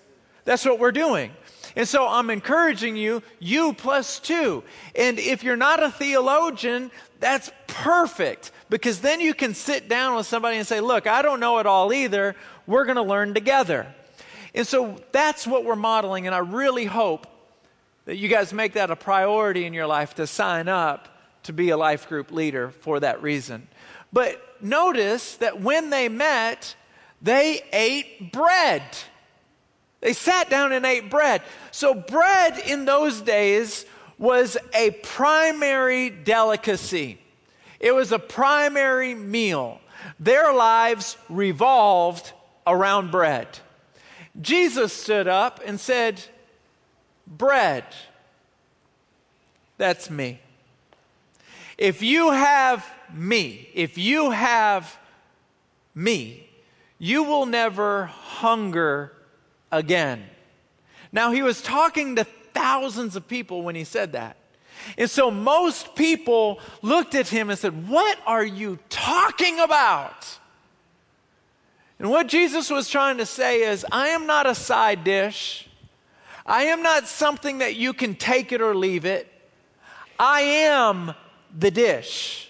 That's 0.44 0.64
what 0.64 0.78
we're 0.78 0.92
doing. 0.92 1.32
And 1.76 1.86
so 1.86 2.06
I'm 2.06 2.30
encouraging 2.30 2.96
you, 2.96 3.22
you 3.38 3.72
plus 3.72 4.18
two. 4.18 4.62
And 4.94 5.18
if 5.18 5.44
you're 5.44 5.56
not 5.56 5.82
a 5.82 5.90
theologian, 5.90 6.90
that's 7.20 7.50
perfect 7.66 8.50
because 8.68 9.00
then 9.00 9.20
you 9.20 9.34
can 9.34 9.54
sit 9.54 9.88
down 9.88 10.16
with 10.16 10.26
somebody 10.26 10.56
and 10.56 10.66
say, 10.66 10.80
Look, 10.80 11.06
I 11.06 11.22
don't 11.22 11.40
know 11.40 11.58
it 11.58 11.66
all 11.66 11.92
either. 11.92 12.34
We're 12.66 12.84
going 12.84 12.96
to 12.96 13.02
learn 13.02 13.34
together. 13.34 13.94
And 14.54 14.66
so 14.66 14.96
that's 15.12 15.46
what 15.46 15.64
we're 15.64 15.76
modeling. 15.76 16.26
And 16.26 16.34
I 16.34 16.38
really 16.38 16.86
hope 16.86 17.26
that 18.06 18.16
you 18.16 18.28
guys 18.28 18.52
make 18.52 18.72
that 18.72 18.90
a 18.90 18.96
priority 18.96 19.64
in 19.64 19.74
your 19.74 19.86
life 19.86 20.14
to 20.14 20.26
sign 20.26 20.68
up 20.68 21.08
to 21.44 21.52
be 21.52 21.70
a 21.70 21.76
life 21.76 22.08
group 22.08 22.30
leader 22.30 22.70
for 22.70 23.00
that 23.00 23.22
reason. 23.22 23.68
But 24.12 24.62
notice 24.62 25.36
that 25.36 25.60
when 25.60 25.90
they 25.90 26.08
met, 26.08 26.74
they 27.22 27.62
ate 27.72 28.32
bread. 28.32 28.82
They 30.00 30.12
sat 30.12 30.48
down 30.48 30.72
and 30.72 30.86
ate 30.86 31.10
bread. 31.10 31.42
So, 31.70 31.94
bread 31.94 32.58
in 32.58 32.84
those 32.84 33.20
days 33.20 33.84
was 34.18 34.56
a 34.74 34.90
primary 34.90 36.10
delicacy, 36.10 37.18
it 37.78 37.92
was 37.92 38.12
a 38.12 38.18
primary 38.18 39.14
meal. 39.14 39.80
Their 40.18 40.52
lives 40.52 41.16
revolved 41.28 42.32
around 42.66 43.10
bread. 43.10 43.48
Jesus 44.40 44.92
stood 44.92 45.28
up 45.28 45.60
and 45.64 45.78
said, 45.78 46.22
Bread, 47.26 47.84
that's 49.78 50.10
me. 50.10 50.40
If 51.76 52.02
you 52.02 52.30
have 52.30 52.86
me, 53.12 53.68
if 53.74 53.96
you 53.96 54.30
have 54.30 54.98
me, 55.94 56.48
you 56.98 57.24
will 57.24 57.46
never 57.46 58.06
hunger 58.06 59.12
again. 59.72 60.24
Now, 61.12 61.32
he 61.32 61.42
was 61.42 61.62
talking 61.62 62.16
to 62.16 62.24
thousands 62.54 63.16
of 63.16 63.26
people 63.26 63.62
when 63.62 63.74
he 63.74 63.84
said 63.84 64.12
that. 64.12 64.36
And 64.96 65.10
so 65.10 65.30
most 65.30 65.94
people 65.94 66.60
looked 66.82 67.14
at 67.14 67.28
him 67.28 67.50
and 67.50 67.58
said, 67.58 67.88
What 67.88 68.18
are 68.26 68.44
you 68.44 68.78
talking 68.88 69.60
about? 69.60 70.38
And 71.98 72.10
what 72.10 72.28
Jesus 72.28 72.70
was 72.70 72.88
trying 72.88 73.18
to 73.18 73.26
say 73.26 73.62
is, 73.62 73.84
I 73.92 74.08
am 74.08 74.26
not 74.26 74.46
a 74.46 74.54
side 74.54 75.04
dish. 75.04 75.68
I 76.46 76.64
am 76.64 76.82
not 76.82 77.06
something 77.06 77.58
that 77.58 77.76
you 77.76 77.92
can 77.92 78.14
take 78.14 78.52
it 78.52 78.62
or 78.62 78.74
leave 78.74 79.04
it. 79.04 79.30
I 80.18 80.40
am 80.40 81.14
the 81.56 81.70
dish. 81.70 82.49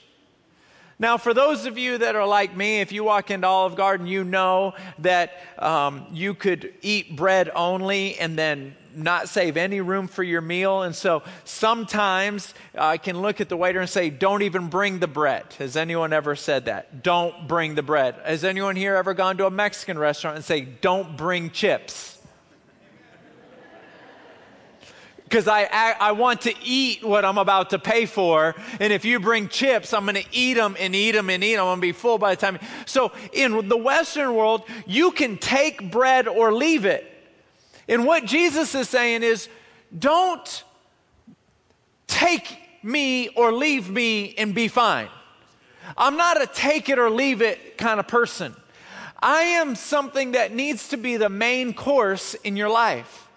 Now, 1.00 1.16
for 1.16 1.33
those 1.33 1.64
of 1.64 1.78
you 1.78 1.97
that 1.97 2.14
are 2.14 2.26
like 2.26 2.54
me, 2.54 2.80
if 2.80 2.92
you 2.92 3.04
walk 3.04 3.30
into 3.30 3.47
Olive 3.47 3.75
Garden, 3.75 4.07
you 4.07 4.23
know 4.23 4.75
that 4.99 5.33
um, 5.59 6.07
you 6.12 6.35
could 6.35 6.75
eat 6.83 7.16
bread 7.16 7.50
only 7.54 8.19
and 8.19 8.38
then 8.38 8.76
not 8.95 9.30
save 9.30 9.57
any 9.57 9.80
room 9.80 10.09
for 10.09 10.23
your 10.23 10.42
meal. 10.42 10.83
And 10.83 10.95
so 10.95 11.23
sometimes 11.45 12.52
I 12.76 12.99
can 12.99 13.23
look 13.23 13.40
at 13.40 13.49
the 13.49 13.57
waiter 13.57 13.80
and 13.80 13.88
say, 13.88 14.11
Don't 14.11 14.42
even 14.42 14.69
bring 14.69 14.99
the 14.99 15.09
bread. 15.09 15.47
Has 15.59 15.75
anyone 15.75 16.12
ever 16.12 16.37
said 16.37 16.66
that? 16.66 17.02
Don't 17.02 17.49
bring 17.49 17.76
the 17.76 17.83
bread. 17.83 18.16
Has 18.26 18.45
anyone 18.45 18.76
here 18.76 18.95
ever 18.95 19.14
gone 19.14 19.38
to 19.38 19.47
a 19.47 19.50
Mexican 19.50 19.99
restaurant 19.99 20.37
and 20.37 20.45
say, 20.45 20.61
Don't 20.61 21.16
bring 21.16 21.49
chips? 21.49 22.19
Because 25.30 25.46
I, 25.46 25.62
I, 25.72 25.94
I, 26.00 26.12
want 26.12 26.40
to 26.40 26.54
eat 26.64 27.04
what 27.04 27.25
I'm 27.25 27.38
about 27.38 27.70
to 27.70 27.78
pay 27.78 28.04
for. 28.04 28.56
And 28.80 28.92
if 28.92 29.04
you 29.04 29.20
bring 29.20 29.46
chips, 29.46 29.94
I'm 29.94 30.04
going 30.04 30.16
to 30.16 30.26
eat 30.32 30.54
them 30.54 30.76
and 30.76 30.92
eat 30.92 31.12
them 31.12 31.30
and 31.30 31.44
eat 31.44 31.54
them. 31.54 31.66
I'm 31.66 31.66
going 31.68 31.76
to 31.76 31.82
be 31.82 31.92
full 31.92 32.18
by 32.18 32.34
the 32.34 32.40
time. 32.40 32.58
So 32.84 33.12
in 33.32 33.68
the 33.68 33.76
Western 33.76 34.34
world, 34.34 34.64
you 34.87 35.12
can 35.12 35.38
take 35.38 35.88
bread 35.88 36.26
or 36.26 36.52
leave 36.52 36.84
it. 36.84 37.06
And 37.87 38.04
what 38.06 38.25
Jesus 38.25 38.75
is 38.75 38.88
saying 38.88 39.22
is 39.22 39.49
don't 39.96 40.64
take 42.08 42.58
me 42.82 43.28
or 43.28 43.52
leave 43.52 43.88
me 43.88 44.34
and 44.37 44.52
be 44.52 44.66
fine. 44.66 45.08
I'm 45.96 46.16
not 46.16 46.42
a 46.42 46.49
take 46.49 46.88
it 46.88 46.99
or 46.99 47.08
leave 47.08 47.40
it 47.40 47.78
kind 47.78 48.00
of 48.00 48.08
person. 48.08 48.56
I 49.22 49.42
am 49.42 49.76
something 49.76 50.32
that 50.32 50.52
needs 50.52 50.88
to 50.88 50.96
be 50.96 51.18
the 51.18 51.28
main 51.28 51.72
course 51.72 52.34
in 52.34 52.56
your 52.56 52.68
life. 52.68 53.28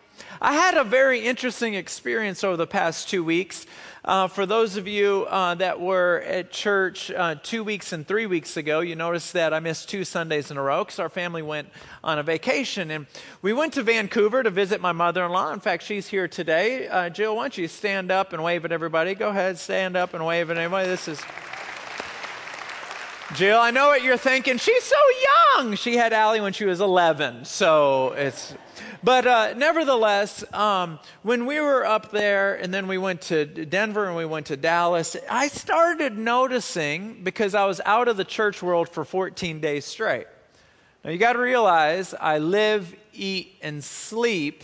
I 0.46 0.52
had 0.52 0.76
a 0.76 0.84
very 0.84 1.22
interesting 1.22 1.74
experience 1.74 2.44
over 2.44 2.58
the 2.58 2.68
past 2.68 3.08
two 3.08 3.24
weeks. 3.24 3.66
Uh, 4.04 4.28
for 4.28 4.46
those 4.46 4.76
of 4.76 4.90
you 4.90 5.26
uh, 5.30 5.56
that 5.56 5.80
were 5.80 6.22
at 6.28 6.52
church 6.52 7.10
uh, 7.12 7.36
two 7.42 7.64
weeks 7.64 7.94
and 7.94 8.06
three 8.06 8.26
weeks 8.26 8.58
ago, 8.58 8.82
you 8.82 8.94
noticed 8.94 9.32
that 9.32 9.54
I 9.54 9.62
missed 9.62 9.88
two 9.88 10.04
Sundays 10.04 10.52
in 10.52 10.58
a 10.58 10.62
row 10.62 10.84
because 10.84 11.00
our 11.00 11.08
family 11.08 11.42
went 11.42 11.70
on 12.04 12.20
a 12.20 12.24
vacation. 12.24 12.92
And 12.92 13.06
we 13.42 13.54
went 13.54 13.72
to 13.76 13.84
Vancouver 13.84 14.44
to 14.44 14.50
visit 14.50 14.82
my 14.82 14.92
mother 14.92 15.24
in 15.24 15.32
law. 15.32 15.54
In 15.54 15.62
fact, 15.62 15.84
she's 15.84 16.08
here 16.08 16.28
today. 16.28 16.90
Uh, 16.90 17.08
Jill, 17.08 17.38
why 17.38 17.44
don't 17.44 17.58
you 17.58 17.70
stand 17.70 18.12
up 18.12 18.34
and 18.34 18.44
wave 18.44 18.66
at 18.66 18.74
everybody? 18.74 19.16
Go 19.16 19.30
ahead, 19.30 19.58
stand 19.58 19.96
up 19.96 20.14
and 20.14 20.26
wave 20.26 20.52
at 20.52 20.58
everybody. 20.58 20.90
This 20.90 21.08
is. 21.08 21.22
Jill, 23.34 23.62
I 23.62 23.72
know 23.72 23.88
what 23.88 24.04
you're 24.04 24.18
thinking. 24.18 24.58
She's 24.58 24.84
so 24.84 24.98
young. 25.56 25.76
She 25.76 25.96
had 25.96 26.12
Allie 26.12 26.42
when 26.42 26.52
she 26.52 26.66
was 26.66 26.82
11. 26.82 27.46
So 27.46 28.12
it's 28.12 28.54
but 29.04 29.28
uh, 29.28 29.54
nevertheless, 29.56 30.44
um, 30.54 31.00
when 31.24 31.46
we 31.46 31.60
were 31.60 31.86
up 31.86 32.12
there 32.12 32.56
and 32.56 32.74
then 32.74 32.88
we 32.88 32.98
went 32.98 33.22
to 33.24 33.46
Denver 33.46 34.06
and 34.06 34.16
we 34.16 34.26
went 34.26 34.46
to 34.48 34.58
Dallas, 34.58 35.18
I 35.30 35.50
started 35.50 36.18
noticing 36.18 37.24
because 37.24 37.54
I 37.54 37.66
was 37.66 37.82
out 37.86 38.08
of 38.08 38.16
the 38.16 38.24
church 38.24 38.64
world 38.64 38.88
for 38.88 39.04
14 39.04 39.60
days 39.60 39.86
straight. 39.86 40.28
Now 41.04 41.12
you 41.12 41.18
got 41.18 41.34
to 41.34 41.40
realize 41.40 42.14
I 42.14 42.38
live, 42.38 42.96
eat, 43.12 43.58
and 43.62 43.84
sleep 43.84 44.64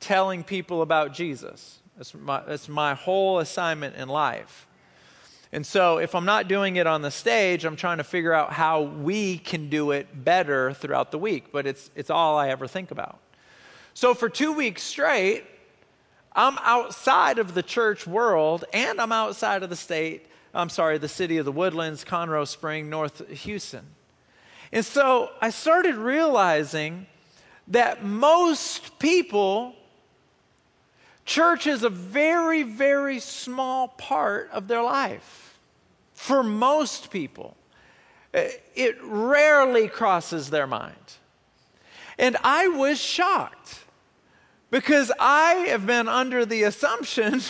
telling 0.00 0.42
people 0.42 0.82
about 0.82 1.12
Jesus. 1.12 1.78
That's 1.96 2.14
my, 2.14 2.42
that's 2.46 2.68
my 2.68 2.94
whole 2.94 3.38
assignment 3.38 3.94
in 3.94 4.08
life. 4.08 4.66
And 5.52 5.66
so, 5.66 5.98
if 5.98 6.14
I'm 6.14 6.24
not 6.24 6.46
doing 6.46 6.76
it 6.76 6.86
on 6.86 7.02
the 7.02 7.10
stage, 7.10 7.64
I'm 7.64 7.74
trying 7.74 7.98
to 7.98 8.04
figure 8.04 8.32
out 8.32 8.52
how 8.52 8.82
we 8.82 9.38
can 9.38 9.68
do 9.68 9.90
it 9.90 10.24
better 10.24 10.72
throughout 10.72 11.10
the 11.10 11.18
week. 11.18 11.50
But 11.50 11.66
it's, 11.66 11.90
it's 11.96 12.08
all 12.08 12.38
I 12.38 12.50
ever 12.50 12.68
think 12.68 12.92
about. 12.92 13.18
So, 13.94 14.14
for 14.14 14.28
two 14.28 14.52
weeks 14.52 14.82
straight, 14.82 15.44
I'm 16.32 16.56
outside 16.62 17.38
of 17.38 17.54
the 17.54 17.62
church 17.62 18.06
world 18.06 18.64
and 18.72 19.00
I'm 19.00 19.10
outside 19.10 19.64
of 19.64 19.70
the 19.70 19.76
state, 19.76 20.26
I'm 20.54 20.68
sorry, 20.68 20.98
the 20.98 21.08
city 21.08 21.38
of 21.38 21.44
the 21.44 21.52
Woodlands, 21.52 22.04
Conroe 22.04 22.46
Spring, 22.46 22.88
North 22.88 23.28
Houston. 23.28 23.86
And 24.72 24.84
so 24.84 25.30
I 25.40 25.50
started 25.50 25.96
realizing 25.96 27.06
that 27.66 28.04
most 28.04 28.98
people 29.00 29.74
Church 31.30 31.68
is 31.68 31.84
a 31.84 31.88
very, 31.88 32.64
very 32.64 33.20
small 33.20 33.86
part 33.86 34.50
of 34.50 34.66
their 34.66 34.82
life. 34.82 35.60
For 36.12 36.42
most 36.42 37.12
people, 37.12 37.56
eh, 38.34 38.50
it 38.74 38.98
rarely 39.00 39.86
crosses 39.86 40.50
their 40.50 40.66
mind. 40.66 40.96
And 42.18 42.36
I 42.42 42.66
was 42.66 43.00
shocked 43.00 43.84
because 44.72 45.12
I 45.20 45.52
have 45.68 45.86
been 45.86 46.08
under 46.08 46.44
the 46.44 46.64
assumption 46.64 47.40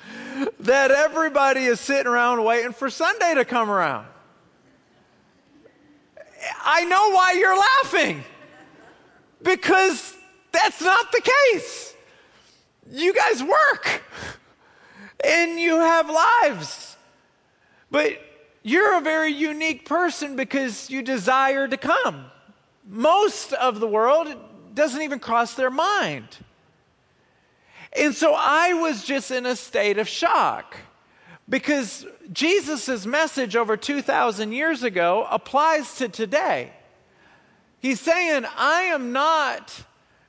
that 0.60 0.90
everybody 0.90 1.66
is 1.66 1.80
sitting 1.80 2.06
around 2.06 2.42
waiting 2.44 2.72
for 2.72 2.88
Sunday 2.88 3.34
to 3.34 3.44
come 3.44 3.68
around. 3.68 4.06
I 6.64 6.84
know 6.86 7.10
why 7.10 7.32
you're 7.32 7.58
laughing 7.58 8.24
because 9.42 10.16
that's 10.50 10.80
not 10.80 11.12
the 11.12 11.30
case 11.52 11.88
you 12.90 13.14
guys 13.14 13.42
work. 13.42 14.02
and 15.24 15.58
you 15.58 15.76
have 15.76 16.08
lives. 16.08 16.96
But 17.90 18.20
you're 18.62 18.98
a 18.98 19.00
very 19.00 19.32
unique 19.32 19.86
person 19.86 20.36
because 20.36 20.90
you 20.90 21.02
desire 21.02 21.68
to 21.68 21.76
come. 21.76 22.26
Most 22.86 23.52
of 23.52 23.80
the 23.80 23.86
world 23.86 24.34
doesn't 24.74 25.02
even 25.02 25.18
cross 25.18 25.54
their 25.54 25.70
mind. 25.70 26.24
And 27.98 28.14
so 28.14 28.34
I 28.36 28.74
was 28.74 29.04
just 29.04 29.30
in 29.30 29.46
a 29.46 29.56
state 29.56 29.98
of 29.98 30.06
shock 30.06 30.76
because 31.48 32.06
Jesus' 32.32 33.06
message 33.06 33.56
over 33.56 33.76
2,000 33.76 34.52
years 34.52 34.82
ago 34.82 35.26
applies 35.30 35.94
to 35.96 36.08
today. 36.08 36.72
He's 37.80 38.00
saying, 38.00 38.44
I 38.56 38.82
am 38.82 39.12
not 39.12 39.84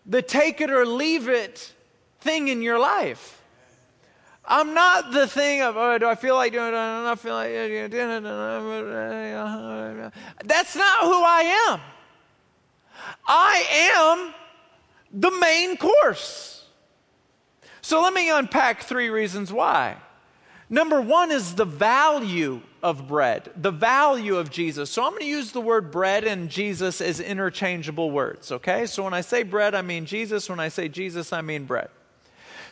the 0.06 0.22
take 0.22 0.62
it 0.62 0.72
or 0.72 0.86
leave 0.86 1.28
it 1.28 1.74
thing 2.22 2.48
in 2.48 2.62
your 2.62 2.80
life. 2.80 3.42
I'm 4.46 4.74
not 4.74 5.12
the 5.12 5.28
thing 5.28 5.62
of, 5.62 5.78
oh, 5.78 5.98
do 6.00 6.08
I 6.08 6.16
feel 6.16 6.36
like 6.36 6.52
doing 6.54 6.74
it? 6.74 6.76
I 6.76 7.04
don't 7.04 7.20
feel 7.20 7.36
like 7.36 7.52
That's 10.44 10.76
not 10.76 11.04
who 11.04 11.22
I 11.24 11.70
am. 11.70 11.80
I 13.28 13.66
am 13.96 14.34
the 15.12 15.32
main 15.32 15.78
course. 15.78 16.66
So 17.82 18.02
let 18.02 18.14
me 18.14 18.32
unpack 18.32 18.84
three 18.84 19.10
reasons 19.10 19.54
why. 19.54 19.98
Number 20.70 21.00
one 21.02 21.32
is 21.32 21.56
the 21.56 21.66
value 21.66 22.62
of 22.82 23.08
bread, 23.08 23.52
the 23.56 23.72
value 23.72 24.38
of 24.38 24.50
Jesus. 24.50 24.90
So 24.90 25.04
I'm 25.04 25.12
going 25.12 25.22
to 25.22 25.28
use 25.28 25.52
the 25.52 25.62
word 25.62 25.92
bread 25.92 26.24
and 26.24 26.50
Jesus 26.50 27.02
as 27.02 27.20
interchangeable 27.20 28.12
words, 28.12 28.52
okay? 28.52 28.86
So 28.86 29.04
when 29.04 29.14
I 29.14 29.22
say 29.22 29.44
bread, 29.44 29.76
I 29.76 29.82
mean 29.82 30.06
Jesus. 30.06 30.50
When 30.50 30.60
I 30.60 30.70
say 30.70 30.88
Jesus, 30.88 31.34
I 31.34 31.42
mean 31.42 31.66
bread. 31.66 31.90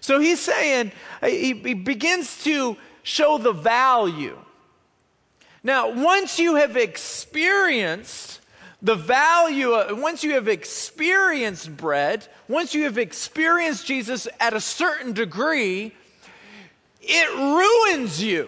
So 0.07 0.21
he's 0.21 0.39
saying, 0.39 0.93
uh, 1.21 1.27
he, 1.27 1.51
he 1.51 1.73
begins 1.73 2.41
to 2.45 2.77
show 3.03 3.37
the 3.37 3.51
value. 3.51 4.37
Now, 5.63 5.89
once 5.91 6.39
you 6.39 6.55
have 6.55 6.77
experienced 6.77 8.39
the 8.81 8.95
value, 8.95 9.73
of, 9.73 9.99
once 9.99 10.23
you 10.23 10.35
have 10.35 10.47
experienced 10.47 11.75
bread, 11.75 12.25
once 12.47 12.73
you 12.73 12.85
have 12.85 12.97
experienced 12.97 13.85
Jesus 13.85 14.29
at 14.39 14.53
a 14.53 14.61
certain 14.61 15.11
degree, 15.11 15.93
it 17.01 17.29
ruins 17.37 18.23
you. 18.23 18.47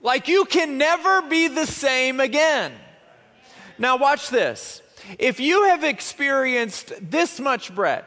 Like 0.00 0.26
you 0.26 0.46
can 0.46 0.78
never 0.78 1.20
be 1.20 1.48
the 1.48 1.66
same 1.66 2.18
again. 2.18 2.72
Now, 3.76 3.98
watch 3.98 4.30
this. 4.30 4.80
If 5.18 5.38
you 5.38 5.64
have 5.64 5.84
experienced 5.84 6.94
this 6.98 7.38
much 7.38 7.74
bread, 7.74 8.06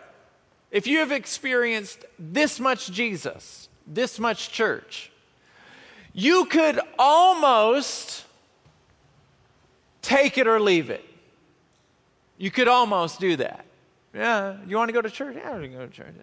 if 0.75 0.87
you 0.87 0.99
have 0.99 1.13
experienced 1.13 2.03
this 2.19 2.59
much 2.59 2.91
Jesus, 2.91 3.69
this 3.87 4.19
much 4.19 4.51
church, 4.51 5.09
you 6.11 6.43
could 6.47 6.81
almost 6.99 8.25
take 10.01 10.37
it 10.37 10.47
or 10.47 10.59
leave 10.59 10.89
it. 10.89 11.05
You 12.37 12.51
could 12.51 12.67
almost 12.67 13.21
do 13.21 13.37
that. 13.37 13.63
Yeah, 14.13 14.57
you 14.67 14.75
want 14.75 14.89
to 14.89 14.93
go 14.93 15.01
to 15.01 15.09
church? 15.09 15.37
Yeah, 15.37 15.55
I 15.55 15.65
go 15.67 15.85
to 15.85 15.87
church. 15.87 16.13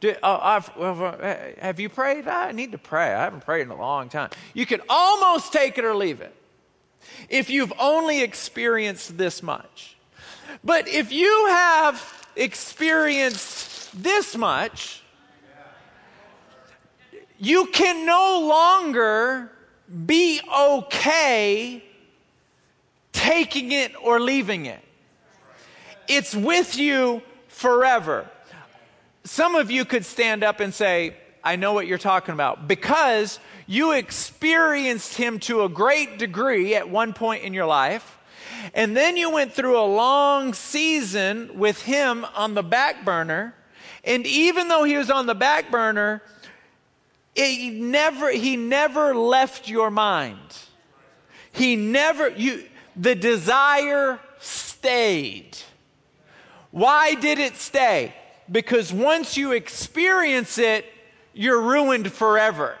Do, 0.00 0.16
oh, 0.20 1.54
have 1.60 1.78
you 1.78 1.88
prayed? 1.88 2.26
I 2.26 2.50
need 2.50 2.72
to 2.72 2.78
pray. 2.78 3.14
I 3.14 3.22
haven't 3.22 3.44
prayed 3.44 3.62
in 3.62 3.70
a 3.70 3.76
long 3.76 4.08
time. 4.08 4.30
You 4.52 4.66
could 4.66 4.82
almost 4.88 5.52
take 5.52 5.78
it 5.78 5.84
or 5.84 5.94
leave 5.94 6.20
it 6.20 6.34
if 7.28 7.50
you've 7.50 7.72
only 7.78 8.22
experienced 8.22 9.16
this 9.16 9.44
much. 9.44 9.96
But 10.64 10.88
if 10.88 11.12
you 11.12 11.46
have 11.50 12.28
experienced 12.34 13.74
this 13.96 14.36
much, 14.36 15.02
you 17.38 17.66
can 17.66 18.06
no 18.06 18.46
longer 18.48 19.50
be 20.04 20.40
okay 20.58 21.82
taking 23.12 23.72
it 23.72 23.92
or 24.02 24.20
leaving 24.20 24.66
it 24.66 24.80
it's 26.08 26.34
with 26.34 26.76
you 26.76 27.22
forever. 27.48 28.28
Some 29.24 29.54
of 29.54 29.70
you 29.70 29.84
could 29.84 30.04
stand 30.04 30.44
up 30.44 30.60
and 30.60 30.72
say, 30.72 31.16
I 31.42 31.56
know 31.56 31.72
what 31.72 31.86
you're 31.86 31.98
talking 31.98 32.32
about, 32.32 32.68
because 32.68 33.38
you 33.66 33.92
experienced 33.92 35.16
him 35.16 35.38
to 35.40 35.62
a 35.62 35.68
great 35.68 36.18
degree 36.18 36.74
at 36.74 36.88
one 36.88 37.12
point 37.12 37.44
in 37.44 37.54
your 37.54 37.66
life. 37.66 38.18
And 38.74 38.96
then 38.96 39.16
you 39.16 39.30
went 39.30 39.52
through 39.52 39.78
a 39.78 39.86
long 39.86 40.54
season 40.54 41.58
with 41.58 41.82
him 41.82 42.24
on 42.34 42.54
the 42.54 42.62
back 42.62 43.04
burner. 43.04 43.54
And 44.06 44.24
even 44.26 44.68
though 44.68 44.84
he 44.84 44.96
was 44.96 45.10
on 45.10 45.26
the 45.26 45.34
back 45.34 45.70
burner, 45.70 46.22
it 47.34 47.74
never, 47.74 48.30
he 48.30 48.56
never 48.56 49.14
left 49.14 49.68
your 49.68 49.90
mind. 49.90 50.38
He 51.52 51.76
never, 51.76 52.28
you, 52.30 52.64
the 52.94 53.14
desire 53.14 54.20
stayed. 54.38 55.58
Why 56.70 57.14
did 57.14 57.38
it 57.38 57.56
stay? 57.56 58.14
Because 58.50 58.92
once 58.92 59.36
you 59.36 59.52
experience 59.52 60.56
it, 60.56 60.86
you're 61.34 61.60
ruined 61.60 62.12
forever. 62.12 62.76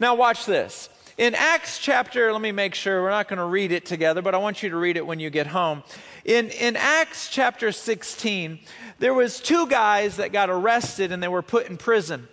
Now, 0.00 0.14
watch 0.14 0.44
this. 0.44 0.88
In 1.16 1.34
Acts 1.34 1.78
chapter, 1.78 2.32
let 2.32 2.40
me 2.40 2.52
make 2.52 2.74
sure 2.74 3.02
we're 3.02 3.10
not 3.10 3.28
going 3.28 3.38
to 3.38 3.44
read 3.44 3.72
it 3.72 3.84
together, 3.84 4.22
but 4.22 4.34
I 4.34 4.38
want 4.38 4.62
you 4.62 4.70
to 4.70 4.76
read 4.76 4.96
it 4.96 5.04
when 5.04 5.18
you 5.18 5.30
get 5.30 5.48
home. 5.48 5.82
In, 6.24 6.50
in 6.50 6.76
Acts 6.76 7.28
chapter 7.28 7.72
16, 7.72 8.60
there 8.98 9.14
was 9.14 9.40
two 9.40 9.66
guys 9.66 10.16
that 10.16 10.32
got 10.32 10.50
arrested 10.50 11.12
and 11.12 11.22
they 11.22 11.28
were 11.28 11.42
put 11.42 11.68
in 11.68 11.76
prison. 11.76 12.28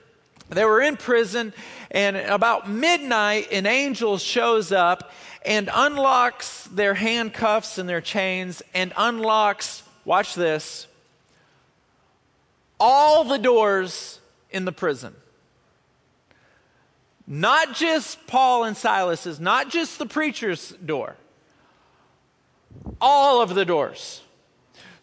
They 0.50 0.64
were 0.64 0.82
in 0.82 0.96
prison, 0.96 1.54
and 1.90 2.16
about 2.18 2.70
midnight, 2.70 3.52
an 3.52 3.66
angel 3.66 4.20
shows 4.20 4.72
up 4.72 5.12
and 5.44 5.70
unlocks 5.74 6.66
their 6.66 6.94
handcuffs 6.94 7.80
and 7.80 7.90
their 7.90 8.02
chains 8.02 8.62
and 8.74 8.94
unlocks 8.96 9.82
watch 10.06 10.36
this, 10.36 10.88
all 12.80 13.24
the 13.24 13.40
doors 13.40 14.20
in 14.52 14.66
the 14.66 14.72
prison. 14.72 15.16
Not 17.28 17.74
just 17.74 18.28
Paul 18.28 18.66
and 18.66 18.78
Silas's, 18.78 19.40
not 19.40 19.72
just 19.72 19.98
the 19.98 20.06
preacher's 20.06 20.72
door, 20.74 21.16
all 23.02 23.42
of 23.42 23.56
the 23.56 23.66
doors. 23.66 24.22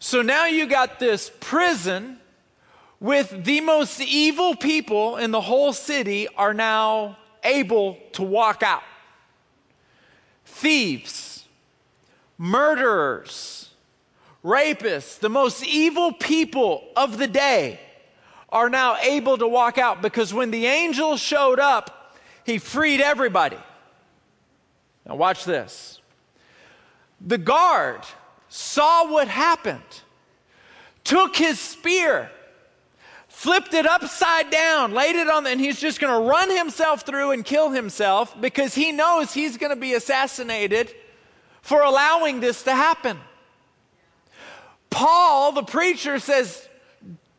So 0.03 0.21
now 0.21 0.47
you 0.47 0.67
got 0.67 0.99
this 0.99 1.31
prison 1.39 2.17
with 2.99 3.45
the 3.45 3.61
most 3.61 4.01
evil 4.01 4.53
people 4.53 5.15
in 5.15 5.31
the 5.31 5.39
whole 5.39 5.71
city 5.71 6.27
are 6.35 6.53
now 6.53 7.17
able 7.41 7.97
to 8.11 8.21
walk 8.21 8.63
out. 8.63 8.83
Thieves, 10.43 11.45
murderers, 12.37 13.69
rapists, 14.43 15.19
the 15.19 15.29
most 15.29 15.65
evil 15.65 16.11
people 16.11 16.83
of 16.97 17.17
the 17.17 17.27
day 17.27 17.79
are 18.49 18.69
now 18.69 18.97
able 18.97 19.37
to 19.37 19.47
walk 19.47 19.77
out 19.77 20.01
because 20.01 20.33
when 20.33 20.51
the 20.51 20.65
angel 20.65 21.15
showed 21.15 21.61
up, 21.61 22.17
he 22.45 22.57
freed 22.57 22.99
everybody. 22.99 23.57
Now, 25.07 25.15
watch 25.15 25.45
this. 25.45 26.01
The 27.21 27.37
guard 27.37 28.01
saw 28.55 29.11
what 29.11 29.27
happened, 29.27 29.81
took 31.03 31.35
his 31.35 31.59
spear, 31.59 32.29
flipped 33.27 33.73
it 33.73 33.87
upside 33.87 34.51
down, 34.51 34.93
laid 34.93 35.15
it 35.15 35.27
on, 35.27 35.47
and 35.47 35.59
he's 35.59 35.81
just 35.81 35.99
going 35.99 36.13
to 36.13 36.29
run 36.29 36.55
himself 36.55 37.01
through 37.01 37.31
and 37.31 37.43
kill 37.43 37.71
himself 37.71 38.39
because 38.39 38.75
he 38.75 38.91
knows 38.91 39.33
he's 39.33 39.57
going 39.57 39.71
to 39.71 39.75
be 39.75 39.95
assassinated 39.95 40.93
for 41.63 41.81
allowing 41.81 42.41
this 42.41 42.61
to 42.61 42.75
happen. 42.75 43.17
Paul, 44.91 45.53
the 45.53 45.63
preacher, 45.63 46.19
says, 46.19 46.69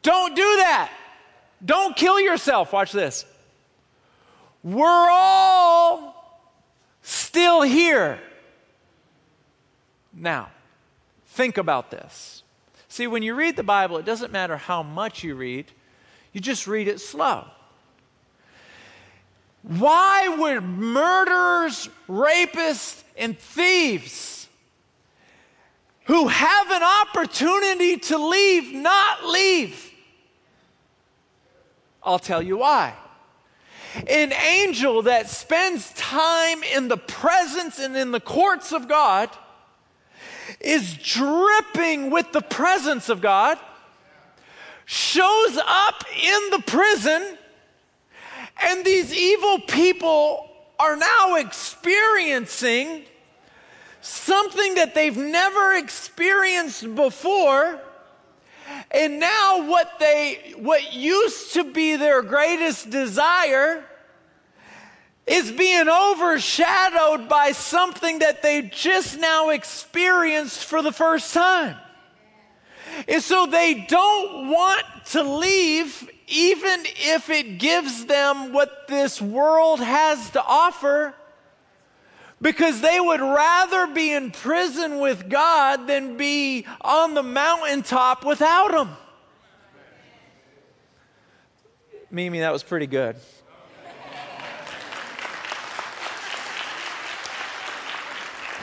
Don't 0.02 0.34
do 0.34 0.42
that. 0.42 0.90
Don't 1.64 1.94
kill 1.94 2.18
yourself. 2.18 2.72
Watch 2.72 2.90
this. 2.90 3.24
We're 4.64 5.08
all 5.12 6.42
still 7.02 7.62
here. 7.62 8.18
Now, 10.12 10.50
think 11.34 11.58
about 11.58 11.90
this. 11.90 12.42
See, 12.88 13.06
when 13.06 13.22
you 13.22 13.34
read 13.34 13.56
the 13.56 13.62
Bible, 13.62 13.98
it 13.98 14.04
doesn't 14.04 14.32
matter 14.32 14.56
how 14.56 14.82
much 14.82 15.22
you 15.22 15.34
read, 15.34 15.70
you 16.32 16.40
just 16.40 16.66
read 16.66 16.88
it 16.88 17.00
slow. 17.00 17.46
Why 19.62 20.28
would 20.28 20.62
murderers, 20.62 21.88
rapists, 22.08 23.02
and 23.16 23.38
thieves 23.38 24.34
who 26.04 26.28
have 26.28 26.70
an 26.70 26.82
opportunity 26.82 27.96
to 27.96 28.18
leave 28.18 28.74
not 28.74 29.24
leave. 29.26 29.92
I'll 32.02 32.18
tell 32.18 32.42
you 32.42 32.58
why. 32.58 32.94
An 34.08 34.32
angel 34.32 35.02
that 35.02 35.28
spends 35.30 35.92
time 35.94 36.62
in 36.62 36.88
the 36.88 36.96
presence 36.96 37.78
and 37.78 37.96
in 37.96 38.10
the 38.10 38.20
courts 38.20 38.72
of 38.72 38.88
God 38.88 39.30
is 40.60 40.94
dripping 40.94 42.10
with 42.10 42.32
the 42.32 42.40
presence 42.40 43.08
of 43.08 43.20
God, 43.20 43.58
shows 44.84 45.58
up 45.66 46.04
in 46.22 46.50
the 46.50 46.62
prison, 46.66 47.38
And 48.62 48.84
these 48.84 49.12
evil 49.12 49.58
people 49.60 50.48
are 50.78 50.96
now 50.96 51.36
experiencing 51.36 53.04
something 54.00 54.74
that 54.74 54.94
they've 54.94 55.16
never 55.16 55.74
experienced 55.74 56.94
before. 56.94 57.80
And 58.90 59.18
now 59.18 59.68
what 59.68 59.98
they 59.98 60.54
what 60.56 60.94
used 60.94 61.54
to 61.54 61.64
be 61.64 61.96
their 61.96 62.22
greatest 62.22 62.90
desire 62.90 63.84
is 65.26 65.50
being 65.50 65.88
overshadowed 65.88 67.28
by 67.28 67.52
something 67.52 68.18
that 68.18 68.42
they 68.42 68.62
just 68.62 69.18
now 69.18 69.50
experienced 69.50 70.64
for 70.64 70.82
the 70.82 70.92
first 70.92 71.32
time. 71.32 71.76
And 73.08 73.22
so 73.22 73.46
they 73.46 73.86
don't 73.88 74.50
want 74.50 74.84
to 75.06 75.22
leave, 75.22 76.08
even 76.28 76.80
if 76.84 77.30
it 77.30 77.58
gives 77.58 78.04
them 78.06 78.52
what 78.52 78.86
this 78.86 79.20
world 79.20 79.80
has 79.80 80.30
to 80.30 80.44
offer, 80.44 81.14
because 82.40 82.82
they 82.82 83.00
would 83.00 83.20
rather 83.20 83.86
be 83.86 84.12
in 84.12 84.30
prison 84.30 84.98
with 84.98 85.28
God 85.30 85.86
than 85.86 86.16
be 86.18 86.66
on 86.82 87.14
the 87.14 87.22
mountaintop 87.22 88.24
without 88.24 88.74
Him. 88.74 88.90
Mimi, 92.10 92.40
that 92.40 92.52
was 92.52 92.62
pretty 92.62 92.86
good. 92.86 93.16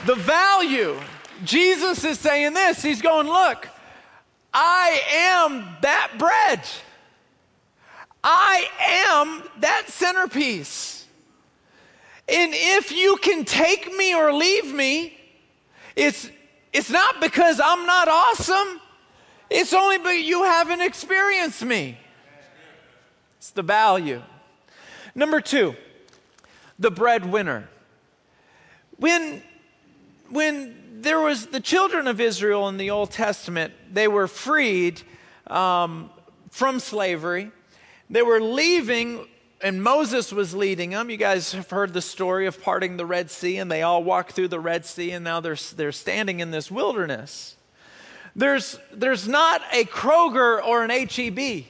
The 0.06 0.14
value. 0.14 0.98
Jesus 1.44 2.04
is 2.04 2.18
saying 2.18 2.54
this. 2.54 2.82
He's 2.82 3.02
going, 3.02 3.26
Look, 3.26 3.68
I 4.52 5.00
am 5.12 5.76
that 5.80 6.12
bread. 6.18 6.60
I 8.24 8.68
am 8.80 9.42
that 9.60 9.88
centerpiece. 9.88 11.06
And 12.28 12.52
if 12.54 12.92
you 12.92 13.16
can 13.16 13.44
take 13.44 13.92
me 13.96 14.14
or 14.14 14.32
leave 14.32 14.72
me, 14.72 15.18
it's, 15.96 16.30
it's 16.72 16.88
not 16.88 17.20
because 17.20 17.60
I'm 17.62 17.84
not 17.84 18.08
awesome. 18.08 18.80
It's 19.50 19.74
only 19.74 19.98
because 19.98 20.22
you 20.22 20.44
haven't 20.44 20.80
experienced 20.80 21.64
me. 21.64 21.98
It's 23.38 23.50
the 23.50 23.62
value. 23.62 24.22
Number 25.14 25.40
two, 25.40 25.74
the 26.78 26.90
breadwinner. 26.90 27.68
When, 28.96 29.42
when 30.32 31.02
there 31.02 31.20
was 31.20 31.46
the 31.46 31.60
children 31.60 32.08
of 32.08 32.20
Israel 32.20 32.68
in 32.68 32.78
the 32.78 32.90
Old 32.90 33.10
Testament, 33.10 33.74
they 33.92 34.08
were 34.08 34.26
freed 34.26 35.02
um, 35.46 36.10
from 36.50 36.80
slavery. 36.80 37.50
They 38.08 38.22
were 38.22 38.40
leaving, 38.40 39.26
and 39.60 39.82
Moses 39.82 40.32
was 40.32 40.54
leading 40.54 40.90
them. 40.90 41.10
You 41.10 41.18
guys 41.18 41.52
have 41.52 41.68
heard 41.68 41.92
the 41.92 42.00
story 42.00 42.46
of 42.46 42.62
parting 42.62 42.96
the 42.96 43.04
Red 43.04 43.30
Sea, 43.30 43.58
and 43.58 43.70
they 43.70 43.82
all 43.82 44.02
walked 44.02 44.32
through 44.32 44.48
the 44.48 44.60
Red 44.60 44.86
Sea, 44.86 45.10
and 45.10 45.22
now 45.22 45.40
they're, 45.40 45.56
they're 45.76 45.92
standing 45.92 46.40
in 46.40 46.50
this 46.50 46.70
wilderness. 46.70 47.56
There's, 48.34 48.78
there's 48.90 49.28
not 49.28 49.60
a 49.70 49.84
Kroger 49.84 50.64
or 50.64 50.82
an 50.82 50.90
HEB, 50.90 51.66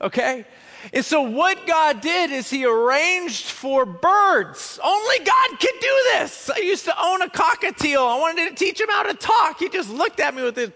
okay? 0.00 0.46
And 0.92 1.04
so, 1.04 1.22
what 1.22 1.66
God 1.66 2.00
did 2.00 2.30
is 2.30 2.48
He 2.50 2.64
arranged 2.64 3.46
for 3.46 3.84
birds. 3.84 4.78
Only 4.82 5.18
God 5.24 5.60
could 5.60 5.80
do 5.80 6.04
this. 6.12 6.50
I 6.50 6.58
used 6.58 6.84
to 6.84 6.94
own 7.02 7.22
a 7.22 7.28
cockatiel. 7.28 8.06
I 8.06 8.18
wanted 8.18 8.50
to 8.50 8.54
teach 8.54 8.80
him 8.80 8.88
how 8.88 9.02
to 9.04 9.14
talk. 9.14 9.58
He 9.58 9.68
just 9.68 9.90
looked 9.90 10.20
at 10.20 10.34
me 10.34 10.42
with 10.42 10.56
his. 10.56 10.70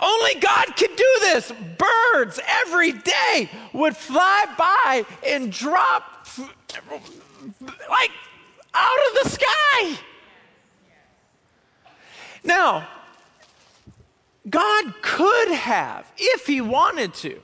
Only 0.00 0.34
God 0.40 0.76
could 0.76 0.96
do 0.96 1.16
this. 1.20 1.52
Birds 1.78 2.40
every 2.64 2.92
day 2.92 3.50
would 3.72 3.96
fly 3.96 4.46
by 4.56 5.04
and 5.26 5.52
drop 5.52 6.26
like 7.88 8.10
out 8.74 8.98
of 9.08 9.22
the 9.22 9.28
sky. 9.28 9.98
Now, 12.42 12.88
God 14.50 14.94
could 15.00 15.52
have, 15.52 16.10
if 16.18 16.46
He 16.46 16.60
wanted 16.60 17.14
to, 17.14 17.40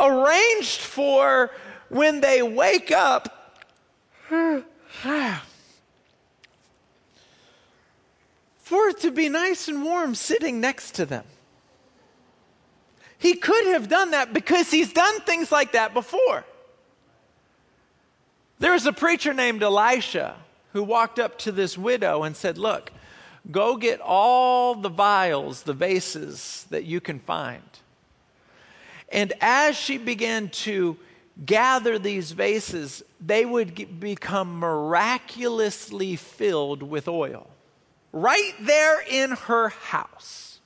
arranged 0.00 0.80
for 0.80 1.50
when 1.88 2.20
they 2.20 2.42
wake 2.42 2.90
up 2.90 3.54
for 8.66 8.88
it 8.88 8.98
to 9.00 9.10
be 9.12 9.28
nice 9.28 9.68
and 9.68 9.84
warm 9.84 10.14
sitting 10.14 10.60
next 10.60 10.96
to 10.96 11.06
them. 11.06 11.24
He 13.18 13.34
could 13.34 13.66
have 13.68 13.88
done 13.88 14.10
that 14.10 14.32
because 14.32 14.70
he's 14.70 14.92
done 14.92 15.20
things 15.20 15.50
like 15.52 15.72
that 15.72 15.94
before. 15.94 16.44
There's 18.58 18.86
a 18.86 18.92
preacher 18.92 19.32
named 19.32 19.62
Elisha 19.62 20.36
who 20.72 20.82
walked 20.82 21.18
up 21.18 21.38
to 21.38 21.52
this 21.52 21.78
widow 21.78 22.24
and 22.24 22.36
said, 22.36 22.58
Look, 22.58 22.90
Go 23.50 23.76
get 23.76 24.00
all 24.00 24.74
the 24.74 24.88
vials, 24.88 25.62
the 25.62 25.72
vases 25.72 26.66
that 26.70 26.84
you 26.84 27.00
can 27.00 27.20
find. 27.20 27.62
And 29.10 29.32
as 29.40 29.76
she 29.76 29.98
began 29.98 30.48
to 30.50 30.96
gather 31.44 31.98
these 31.98 32.32
vases, 32.32 33.04
they 33.20 33.44
would 33.44 33.74
get, 33.74 34.00
become 34.00 34.58
miraculously 34.58 36.16
filled 36.16 36.82
with 36.82 37.06
oil 37.06 37.48
right 38.12 38.54
there 38.60 39.02
in 39.02 39.32
her 39.32 39.68
house. 39.68 40.58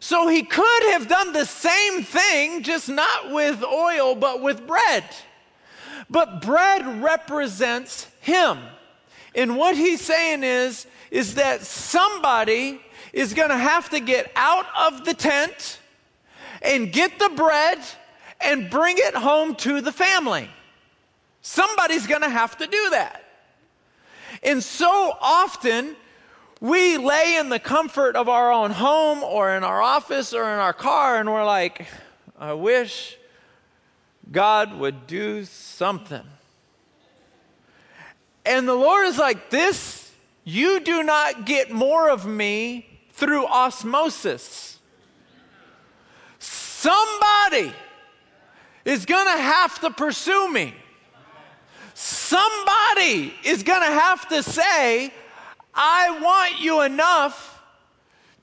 So 0.00 0.26
he 0.26 0.42
could 0.42 0.82
have 0.90 1.06
done 1.06 1.32
the 1.32 1.46
same 1.46 2.02
thing, 2.02 2.64
just 2.64 2.88
not 2.88 3.30
with 3.30 3.62
oil, 3.62 4.16
but 4.16 4.42
with 4.42 4.66
bread. 4.66 5.04
But 6.10 6.42
bread 6.42 7.00
represents 7.00 8.08
him. 8.20 8.58
And 9.36 9.56
what 9.56 9.76
he's 9.76 10.00
saying 10.00 10.42
is, 10.42 10.86
is 11.12 11.34
that 11.34 11.60
somebody 11.60 12.80
is 13.12 13.34
going 13.34 13.50
to 13.50 13.58
have 13.58 13.90
to 13.90 14.00
get 14.00 14.32
out 14.34 14.64
of 14.76 15.04
the 15.04 15.12
tent 15.12 15.78
and 16.62 16.90
get 16.90 17.18
the 17.18 17.28
bread 17.36 17.78
and 18.40 18.70
bring 18.70 18.96
it 18.98 19.14
home 19.14 19.54
to 19.56 19.82
the 19.82 19.92
family. 19.92 20.48
Somebody's 21.42 22.06
going 22.06 22.22
to 22.22 22.30
have 22.30 22.56
to 22.56 22.66
do 22.66 22.90
that. 22.90 23.22
And 24.42 24.64
so 24.64 25.14
often, 25.20 25.96
we 26.62 26.96
lay 26.96 27.36
in 27.36 27.50
the 27.50 27.58
comfort 27.58 28.16
of 28.16 28.30
our 28.30 28.50
own 28.50 28.70
home 28.70 29.22
or 29.22 29.54
in 29.54 29.64
our 29.64 29.82
office 29.82 30.32
or 30.32 30.44
in 30.44 30.58
our 30.58 30.72
car 30.72 31.18
and 31.18 31.30
we're 31.30 31.44
like, 31.44 31.86
I 32.38 32.54
wish 32.54 33.18
God 34.30 34.78
would 34.78 35.06
do 35.06 35.44
something. 35.44 36.24
And 38.46 38.66
the 38.66 38.74
Lord 38.74 39.06
is 39.06 39.18
like, 39.18 39.50
This 39.50 40.01
you 40.44 40.80
do 40.80 41.02
not 41.02 41.46
get 41.46 41.70
more 41.70 42.10
of 42.10 42.26
me 42.26 42.86
through 43.12 43.46
osmosis. 43.46 44.78
Somebody 46.38 47.72
is 48.84 49.06
going 49.06 49.26
to 49.26 49.42
have 49.42 49.80
to 49.80 49.90
pursue 49.90 50.50
me. 50.50 50.74
Somebody 51.94 53.32
is 53.44 53.62
going 53.62 53.82
to 53.82 53.92
have 53.92 54.28
to 54.28 54.42
say, 54.42 55.12
I 55.72 56.18
want 56.20 56.60
you 56.60 56.82
enough 56.82 57.62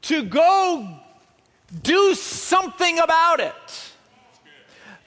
to 0.04 0.24
go 0.24 0.88
do 1.84 2.16
something 2.16 3.00
about 3.00 3.42
it. 3.42 3.89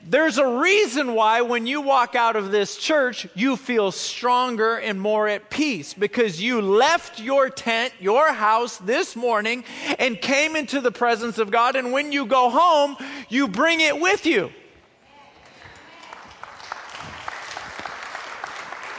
There's 0.05 0.39
a 0.39 0.59
reason 0.59 1.15
why 1.15 1.43
when 1.43 1.69
you 1.69 1.81
walk 1.81 2.17
out 2.17 2.35
of 2.35 2.51
this 2.51 2.77
church, 2.77 3.29
you 3.35 3.57
feel 3.57 3.93
stronger 3.93 4.77
and 4.77 5.01
more 5.01 5.29
at 5.29 5.49
peace 5.49 5.95
because 5.95 6.43
you 6.43 6.61
left 6.61 7.21
your 7.21 7.49
tent, 7.49 7.93
your 8.01 8.33
house 8.33 8.79
this 8.79 9.15
morning 9.15 9.63
and 10.01 10.21
came 10.21 10.57
into 10.57 10.81
the 10.81 10.91
presence 10.91 11.39
of 11.39 11.53
God. 11.53 11.77
And 11.77 11.93
when 11.93 12.11
you 12.11 12.27
go 12.27 12.51
home, 12.51 12.97
you 13.29 13.47
bring 13.47 13.79
it 13.79 14.01
with 14.01 14.27
you. 14.27 14.51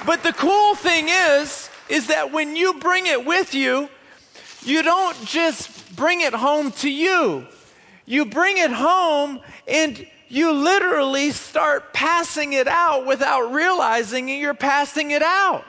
But 0.05 0.23
the 0.23 0.33
cool 0.33 0.75
thing 0.75 1.09
is, 1.09 1.69
is 1.89 2.07
that 2.07 2.31
when 2.31 2.55
you 2.55 2.75
bring 2.75 3.07
it 3.07 3.25
with 3.25 3.53
you, 3.53 3.89
you 4.61 4.81
don't 4.81 5.17
just 5.25 5.95
bring 5.97 6.21
it 6.21 6.33
home 6.33 6.71
to 6.71 6.89
you. 6.89 7.45
You 8.05 8.25
bring 8.25 8.57
it 8.57 8.71
home 8.71 9.41
and 9.67 10.07
you 10.33 10.51
literally 10.51 11.29
start 11.29 11.93
passing 11.93 12.53
it 12.53 12.67
out 12.67 13.05
without 13.05 13.53
realizing 13.53 14.27
you're 14.27 14.55
passing 14.55 15.11
it 15.11 15.21
out. 15.21 15.63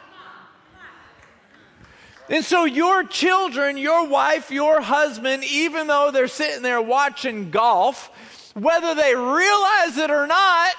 And 2.31 2.43
so, 2.43 2.65
your 2.65 3.05
children, 3.05 3.77
your 3.77 4.09
wife, 4.09 4.51
your 4.51 4.81
husband, 4.81 5.45
even 5.45 5.87
though 5.87 6.11
they're 6.11 6.29
sitting 6.29 6.63
there 6.63 6.81
watching 6.81 7.51
golf, 7.51 8.11
whether 8.55 8.95
they 8.95 9.15
realize 9.15 9.99
it 9.99 10.11
or 10.11 10.27
not, 10.27 10.75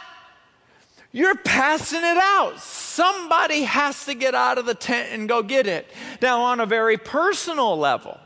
you're 1.12 1.36
passing 1.36 2.00
it 2.00 2.18
out. 2.18 2.60
Somebody 2.60 3.62
has 3.62 4.06
to 4.06 4.16
get 4.16 4.34
out 4.34 4.58
of 4.58 4.66
the 4.66 4.74
tent 4.74 5.10
and 5.12 5.30
go 5.30 5.44
get 5.44 5.68
it. 5.68 5.88
Now, 6.24 6.42
on 6.42 6.60
a 6.60 6.66
very 6.66 6.98
personal 6.98 7.78
level, 7.78 8.20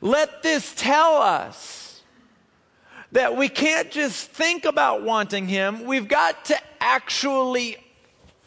let 0.00 0.44
this 0.44 0.72
tell 0.76 1.16
us 1.16 1.87
that 3.12 3.36
we 3.36 3.48
can't 3.48 3.90
just 3.90 4.30
think 4.30 4.64
about 4.64 5.02
wanting 5.02 5.48
Him, 5.48 5.84
we've 5.84 6.08
got 6.08 6.44
to 6.46 6.58
actually 6.80 7.76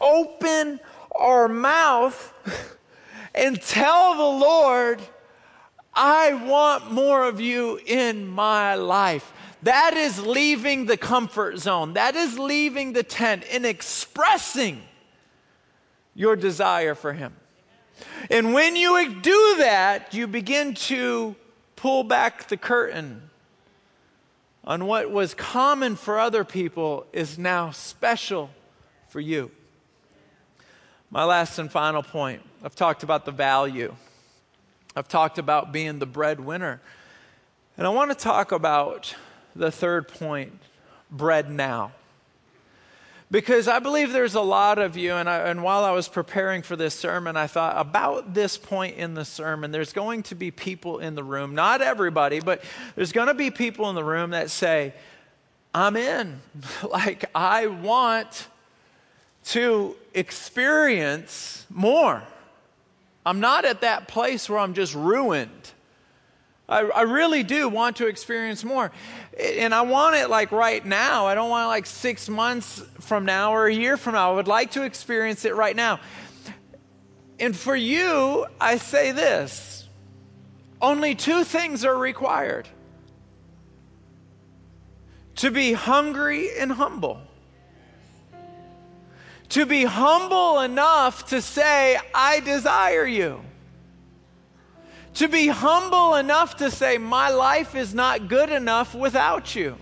open 0.00 0.80
our 1.14 1.48
mouth 1.48 2.32
and 3.34 3.60
tell 3.60 4.14
the 4.14 4.44
Lord, 4.44 5.02
I 5.94 6.32
want 6.34 6.90
more 6.90 7.24
of 7.24 7.40
you 7.40 7.78
in 7.86 8.26
my 8.26 8.74
life. 8.74 9.32
That 9.62 9.94
is 9.94 10.24
leaving 10.24 10.86
the 10.86 10.96
comfort 10.96 11.58
zone. 11.58 11.94
That 11.94 12.16
is 12.16 12.38
leaving 12.38 12.92
the 12.92 13.02
tent 13.02 13.44
and 13.50 13.64
expressing 13.64 14.82
your 16.14 16.34
desire 16.34 16.94
for 16.94 17.12
Him. 17.12 17.34
And 18.30 18.52
when 18.54 18.74
you 18.74 19.20
do 19.20 19.56
that, 19.58 20.14
you 20.14 20.26
begin 20.26 20.74
to 20.74 21.36
pull 21.76 22.04
back 22.04 22.48
the 22.48 22.56
curtain 22.56 23.30
on 24.64 24.86
what 24.86 25.10
was 25.10 25.34
common 25.34 25.96
for 25.96 26.18
other 26.18 26.44
people 26.44 27.06
is 27.12 27.38
now 27.38 27.70
special 27.70 28.50
for 29.08 29.20
you. 29.20 29.50
My 31.10 31.24
last 31.24 31.58
and 31.58 31.70
final 31.70 32.02
point 32.02 32.42
I've 32.64 32.74
talked 32.74 33.02
about 33.02 33.24
the 33.24 33.32
value, 33.32 33.94
I've 34.94 35.08
talked 35.08 35.38
about 35.38 35.72
being 35.72 35.98
the 35.98 36.06
breadwinner. 36.06 36.80
And 37.76 37.86
I 37.86 37.90
want 37.90 38.10
to 38.10 38.14
talk 38.14 38.52
about 38.52 39.14
the 39.56 39.70
third 39.70 40.06
point 40.06 40.52
bread 41.10 41.50
now. 41.50 41.92
Because 43.32 43.66
I 43.66 43.78
believe 43.78 44.12
there's 44.12 44.34
a 44.34 44.42
lot 44.42 44.78
of 44.78 44.94
you, 44.94 45.14
and, 45.14 45.26
I, 45.26 45.48
and 45.48 45.62
while 45.62 45.84
I 45.84 45.92
was 45.92 46.06
preparing 46.06 46.60
for 46.60 46.76
this 46.76 46.94
sermon, 46.94 47.34
I 47.34 47.46
thought 47.46 47.78
about 47.78 48.34
this 48.34 48.58
point 48.58 48.98
in 48.98 49.14
the 49.14 49.24
sermon, 49.24 49.70
there's 49.70 49.94
going 49.94 50.22
to 50.24 50.34
be 50.34 50.50
people 50.50 50.98
in 50.98 51.14
the 51.14 51.24
room, 51.24 51.54
not 51.54 51.80
everybody, 51.80 52.40
but 52.40 52.62
there's 52.94 53.10
going 53.10 53.28
to 53.28 53.34
be 53.34 53.50
people 53.50 53.88
in 53.88 53.94
the 53.94 54.04
room 54.04 54.30
that 54.30 54.50
say, 54.50 54.92
I'm 55.72 55.96
in. 55.96 56.42
like, 56.90 57.24
I 57.34 57.68
want 57.68 58.48
to 59.46 59.96
experience 60.12 61.64
more. 61.70 62.22
I'm 63.24 63.40
not 63.40 63.64
at 63.64 63.80
that 63.80 64.08
place 64.08 64.50
where 64.50 64.58
I'm 64.58 64.74
just 64.74 64.94
ruined. 64.94 65.70
I, 66.72 66.80
I, 66.86 67.02
really 67.02 67.42
do 67.42 67.68
want 67.68 67.96
to 67.96 68.06
experience 68.06 68.64
more. 68.64 68.90
And 69.38 69.74
I 69.74 69.82
want 69.82 70.16
it 70.16 70.30
like 70.30 70.52
right 70.52 70.84
now. 70.84 71.26
I 71.26 71.34
don't 71.34 71.50
want 71.50 71.66
it 71.66 71.68
like 71.68 71.84
six 71.84 72.30
months 72.30 72.82
from 72.98 73.26
now 73.26 73.52
or 73.52 73.66
a 73.66 73.74
year 73.74 73.98
from 73.98 74.14
now. 74.14 74.32
I 74.32 74.34
would 74.34 74.48
like 74.48 74.70
to 74.72 74.82
experience 74.82 75.44
it 75.44 75.54
right 75.54 75.76
now. 75.76 76.00
And 77.38 77.54
for 77.54 77.76
you, 77.76 78.46
I 78.58 78.78
say 78.78 79.12
this 79.12 79.86
only 80.80 81.14
two 81.14 81.44
things 81.44 81.84
are 81.84 81.96
required 81.96 82.68
to 85.36 85.50
be 85.50 85.74
hungry 85.74 86.48
and 86.58 86.72
humble. 86.72 87.20
To 89.50 89.66
be 89.66 89.84
humble 89.84 90.60
enough 90.60 91.26
to 91.26 91.42
say, 91.42 91.98
I 92.14 92.40
desire 92.40 93.04
you 93.04 93.42
to 95.14 95.28
be 95.28 95.48
humble 95.48 96.14
enough 96.14 96.56
to 96.56 96.70
say, 96.70 96.98
My 96.98 97.30
life 97.30 97.74
is 97.74 97.94
not 97.94 98.28
good 98.28 98.50
enough 98.50 98.94
without 98.94 99.54
you. 99.54 99.76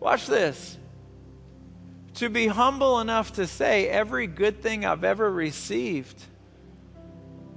Watch 0.00 0.26
this. 0.26 0.76
To 2.14 2.28
be 2.28 2.48
humble 2.48 3.00
enough 3.00 3.34
to 3.34 3.46
say, 3.46 3.88
Every 3.88 4.26
good 4.26 4.62
thing 4.62 4.84
I've 4.84 5.04
ever 5.04 5.30
received 5.30 6.22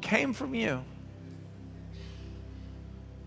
came 0.02 0.34
from 0.34 0.56
you. 0.56 0.84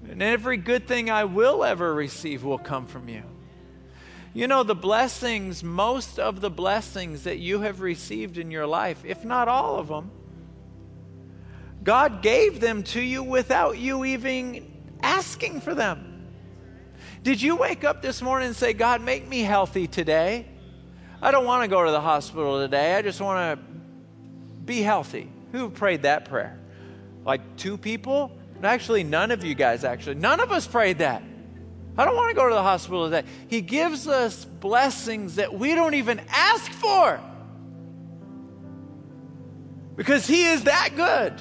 And 0.09 0.23
every 0.23 0.57
good 0.57 0.87
thing 0.87 1.11
I 1.11 1.25
will 1.25 1.65
ever 1.65 1.95
receive 1.95 2.45
will 2.45 2.59
come 2.59 2.87
from 2.87 3.09
you. 3.09 3.23
You 4.35 4.49
know, 4.49 4.65
the 4.65 4.75
blessings, 4.75 5.63
most 5.63 6.19
of 6.19 6.41
the 6.41 6.51
blessings 6.51 7.23
that 7.23 7.39
you 7.39 7.61
have 7.61 7.81
received 7.81 8.37
in 8.37 8.51
your 8.51 8.67
life, 8.67 9.05
if 9.05 9.25
not 9.25 9.49
all 9.49 9.79
of 9.79 9.89
them, 9.89 10.11
God 11.85 12.23
gave 12.23 12.61
them 12.61 12.83
to 12.83 13.01
you 13.01 13.23
without 13.23 13.77
you 13.77 14.07
even 14.07 14.73
asking 15.03 15.61
for 15.61 15.75
them. 15.75 16.27
Did 17.23 17.41
you 17.41 17.57
wake 17.57 17.85
up 17.85 18.01
this 18.01 18.23
morning 18.23 18.49
and 18.49 18.57
say, 18.57 18.73
God, 18.73 19.03
make 19.03 19.29
me 19.29 19.43
healthy 19.43 19.87
today? 19.87 20.47
I 21.21 21.31
don't 21.31 21.45
want 21.45 21.63
to 21.63 21.69
go 21.69 21.85
to 21.85 21.91
the 21.91 22.01
hospital 22.01 22.59
today. 22.59 22.97
I 22.97 23.03
just 23.03 23.21
want 23.21 23.59
to 23.59 23.67
be 24.65 24.81
healthy. 24.81 25.31
Who 25.53 25.69
prayed 25.71 26.03
that 26.03 26.25
prayer? 26.25 26.59
Like 27.25 27.57
two 27.57 27.77
people? 27.77 28.33
Actually, 28.63 29.05
none 29.05 29.31
of 29.31 29.45
you 29.45 29.55
guys, 29.55 29.85
actually. 29.85 30.17
None 30.17 30.41
of 30.41 30.53
us 30.53 30.67
prayed 30.67 30.99
that. 30.99 31.23
I 31.99 32.05
don't 32.07 32.17
want 32.17 32.31
to 32.31 32.35
go 32.35 32.49
to 32.49 32.55
the 32.55 32.63
hospital 32.63 33.11
today. 33.11 33.29
He 33.49 33.61
gives 33.61 34.09
us 34.09 34.45
blessings 34.45 35.37
that 35.37 35.53
we 35.53 35.75
don't 35.75 35.95
even 35.95 36.21
ask 36.29 36.73
for 36.73 37.21
because 39.97 40.27
He 40.27 40.47
is 40.47 40.65
that 40.65 40.91
good 40.97 41.41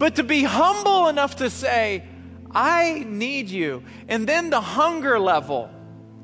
but 0.00 0.16
to 0.16 0.22
be 0.22 0.42
humble 0.42 1.08
enough 1.08 1.36
to 1.36 1.50
say, 1.50 2.02
I 2.50 3.04
need 3.06 3.50
you. 3.50 3.84
And 4.08 4.26
then 4.26 4.48
the 4.48 4.60
hunger 4.60 5.20
level. 5.20 5.70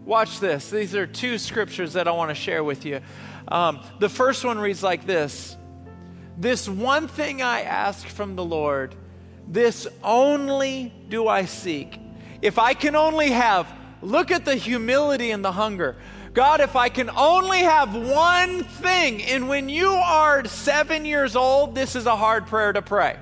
Watch 0.06 0.40
this. 0.40 0.70
These 0.70 0.94
are 0.94 1.06
two 1.06 1.36
scriptures 1.36 1.92
that 1.92 2.08
I 2.08 2.12
want 2.12 2.30
to 2.30 2.34
share 2.34 2.64
with 2.64 2.86
you. 2.86 3.02
Um, 3.48 3.80
the 3.98 4.08
first 4.08 4.46
one 4.46 4.58
reads 4.58 4.82
like 4.82 5.04
this 5.04 5.58
This 6.38 6.66
one 6.66 7.06
thing 7.06 7.42
I 7.42 7.62
ask 7.62 8.08
from 8.08 8.34
the 8.34 8.44
Lord, 8.44 8.94
this 9.46 9.86
only 10.02 10.90
do 11.10 11.28
I 11.28 11.44
seek. 11.44 12.00
If 12.40 12.58
I 12.58 12.72
can 12.72 12.96
only 12.96 13.30
have, 13.30 13.70
look 14.00 14.30
at 14.30 14.46
the 14.46 14.54
humility 14.54 15.32
and 15.32 15.44
the 15.44 15.52
hunger. 15.52 15.96
God, 16.32 16.62
if 16.62 16.76
I 16.76 16.88
can 16.88 17.10
only 17.10 17.60
have 17.60 17.94
one 17.94 18.64
thing, 18.64 19.22
and 19.22 19.50
when 19.50 19.68
you 19.68 19.90
are 19.90 20.46
seven 20.46 21.04
years 21.04 21.36
old, 21.36 21.74
this 21.74 21.94
is 21.94 22.06
a 22.06 22.16
hard 22.16 22.46
prayer 22.46 22.72
to 22.72 22.80
pray. 22.80 23.18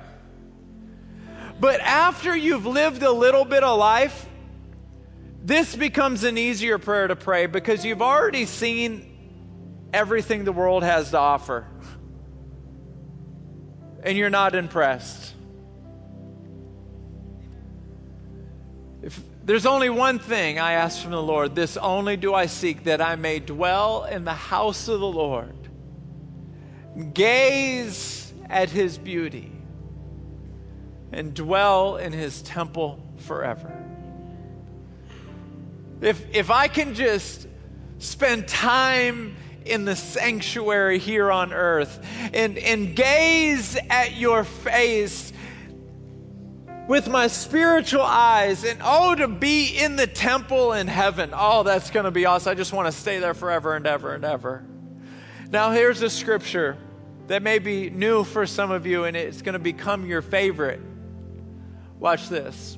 But 1.59 1.79
after 1.79 2.35
you've 2.35 2.65
lived 2.65 3.03
a 3.03 3.11
little 3.11 3.45
bit 3.45 3.63
of 3.63 3.79
life, 3.79 4.25
this 5.43 5.75
becomes 5.75 6.23
an 6.23 6.37
easier 6.37 6.77
prayer 6.77 7.07
to 7.07 7.15
pray 7.15 7.45
because 7.45 7.85
you've 7.85 8.01
already 8.01 8.45
seen 8.45 9.11
everything 9.93 10.43
the 10.43 10.51
world 10.51 10.83
has 10.83 11.11
to 11.11 11.17
offer. 11.17 11.65
And 14.03 14.17
you're 14.17 14.29
not 14.29 14.53
impressed. 14.53 15.33
If 19.01 19.19
there's 19.43 19.65
only 19.65 19.89
one 19.89 20.19
thing 20.19 20.59
I 20.59 20.73
ask 20.73 21.01
from 21.01 21.11
the 21.11 21.21
Lord, 21.21 21.55
this 21.55 21.77
only 21.77 22.17
do 22.17 22.33
I 22.33 22.47
seek 22.47 22.83
that 22.85 23.01
I 23.01 23.15
may 23.15 23.39
dwell 23.39 24.05
in 24.05 24.25
the 24.25 24.33
house 24.33 24.87
of 24.87 24.99
the 24.99 25.07
Lord, 25.07 25.55
gaze 27.13 28.33
at 28.49 28.69
his 28.69 28.97
beauty 28.97 29.54
and 31.15 31.33
dwell 31.33 31.95
in 31.95 32.11
his 32.11 32.41
temple 32.41 32.99
forever. 33.19 33.71
If, 36.01 36.35
if 36.35 36.51
I 36.51 36.67
can 36.67 36.93
just 36.93 37.47
spend 37.99 38.49
time 38.49 39.37
in 39.63 39.85
the 39.85 39.95
sanctuary 39.95 40.99
here 40.99 41.31
on 41.31 41.53
earth 41.53 42.05
and, 42.33 42.57
and 42.57 42.95
gaze 42.95 43.77
at 43.89 44.17
your 44.17 44.43
face 44.43 45.31
with 46.89 47.07
my 47.07 47.27
spiritual 47.27 48.03
eyes 48.03 48.65
and 48.65 48.79
oh 48.83 49.15
to 49.15 49.27
be 49.29 49.69
in 49.69 49.95
the 49.95 50.05
temple 50.05 50.73
in 50.73 50.87
heaven. 50.87 51.31
Oh 51.33 51.63
that's 51.63 51.89
going 51.89 52.03
to 52.03 52.11
be 52.11 52.25
awesome. 52.25 52.51
I 52.51 52.55
just 52.55 52.73
want 52.73 52.87
to 52.87 52.91
stay 52.91 53.19
there 53.19 53.33
forever 53.33 53.75
and 53.75 53.87
ever 53.87 54.13
and 54.13 54.25
ever. 54.25 54.65
Now 55.49 55.71
here's 55.71 56.01
a 56.01 56.09
scripture 56.09 56.77
that 57.27 57.41
may 57.41 57.57
be 57.57 57.89
new 57.89 58.25
for 58.25 58.45
some 58.45 58.69
of 58.69 58.85
you 58.85 59.05
and 59.05 59.15
it's 59.15 59.41
going 59.41 59.53
to 59.53 59.59
become 59.59 60.05
your 60.05 60.21
favorite 60.21 60.81
Watch 61.99 62.29
this. 62.29 62.77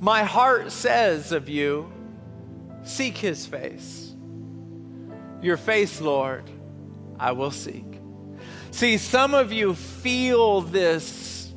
My 0.00 0.22
heart 0.22 0.70
says 0.70 1.32
of 1.32 1.48
you, 1.48 1.90
seek 2.82 3.16
his 3.16 3.46
face. 3.46 4.14
Your 5.40 5.56
face, 5.56 6.00
Lord, 6.00 6.50
I 7.18 7.32
will 7.32 7.50
seek. 7.50 7.84
See, 8.70 8.98
some 8.98 9.34
of 9.34 9.52
you 9.52 9.74
feel 9.74 10.60
this 10.60 11.54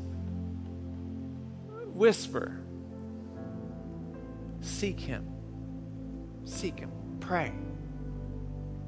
whisper. 1.94 2.60
Seek 4.62 5.00
him. 5.00 5.28
Seek 6.46 6.80
him. 6.80 6.92
Pray. 7.20 7.52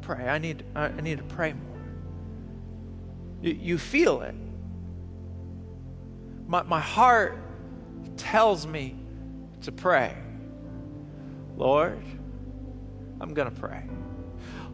Pray. 0.02 0.28
I 0.28 0.38
need, 0.38 0.64
I 0.76 0.90
need 1.02 1.18
to 1.18 1.24
pray 1.24 1.54
more. 1.54 1.82
You, 3.42 3.54
you 3.54 3.78
feel 3.78 4.22
it 4.22 4.36
my, 6.50 6.64
my 6.64 6.80
heart 6.80 7.38
tells 8.18 8.66
me 8.66 8.96
to 9.62 9.72
pray. 9.72 10.18
Lord, 11.56 12.04
I'm 13.22 13.36
going 13.36 13.52
to 13.54 13.56
pray. 13.56 13.84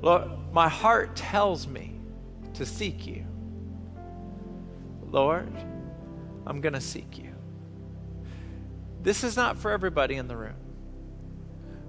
Lord, 0.01 0.31
my 0.53 0.69
heart 0.69 1.17
tells 1.17 1.67
me 1.67 1.99
to 2.53 2.65
seek 2.65 3.05
you. 3.05 3.25
Lord, 5.03 5.51
I'm 6.47 6.61
going 6.61 6.73
to 6.73 6.81
seek 6.81 7.17
you. 7.17 7.33
This 9.03 9.25
is 9.25 9.35
not 9.35 9.57
for 9.57 9.71
everybody 9.71 10.15
in 10.15 10.29
the 10.29 10.37
room. 10.37 10.55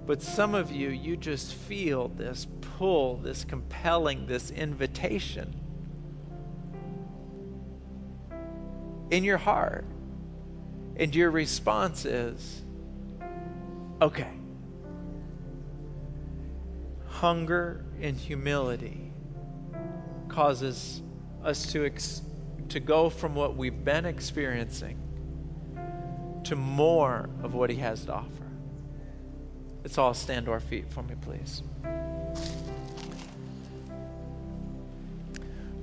But 0.05 0.21
some 0.21 0.53
of 0.53 0.69
you, 0.69 0.89
you 0.89 1.15
just 1.15 1.53
feel 1.53 2.09
this 2.09 2.45
pull, 2.59 3.17
this 3.17 3.45
compelling, 3.45 4.27
this 4.27 4.51
invitation 4.51 5.55
in 9.11 9.23
your 9.23 9.37
heart. 9.37 9.85
And 10.95 11.13
your 11.13 11.29
response 11.29 12.05
is, 12.05 12.63
okay. 14.01 14.31
Hunger 17.07 17.85
and 18.01 18.17
humility 18.17 19.11
causes 20.27 21.01
us 21.43 21.71
to, 21.71 21.85
ex- 21.85 22.21
to 22.69 22.79
go 22.79 23.09
from 23.09 23.35
what 23.35 23.55
we've 23.55 23.83
been 23.85 24.05
experiencing 24.05 24.99
to 26.43 26.55
more 26.55 27.29
of 27.43 27.53
what 27.53 27.69
He 27.69 27.75
has 27.77 28.05
to 28.05 28.13
offer. 28.13 28.29
Let's 29.83 29.97
all 29.97 30.13
stand 30.13 30.45
to 30.47 30.51
our 30.51 30.59
feet 30.59 30.91
for 30.91 31.03
me, 31.03 31.15
please. 31.21 31.61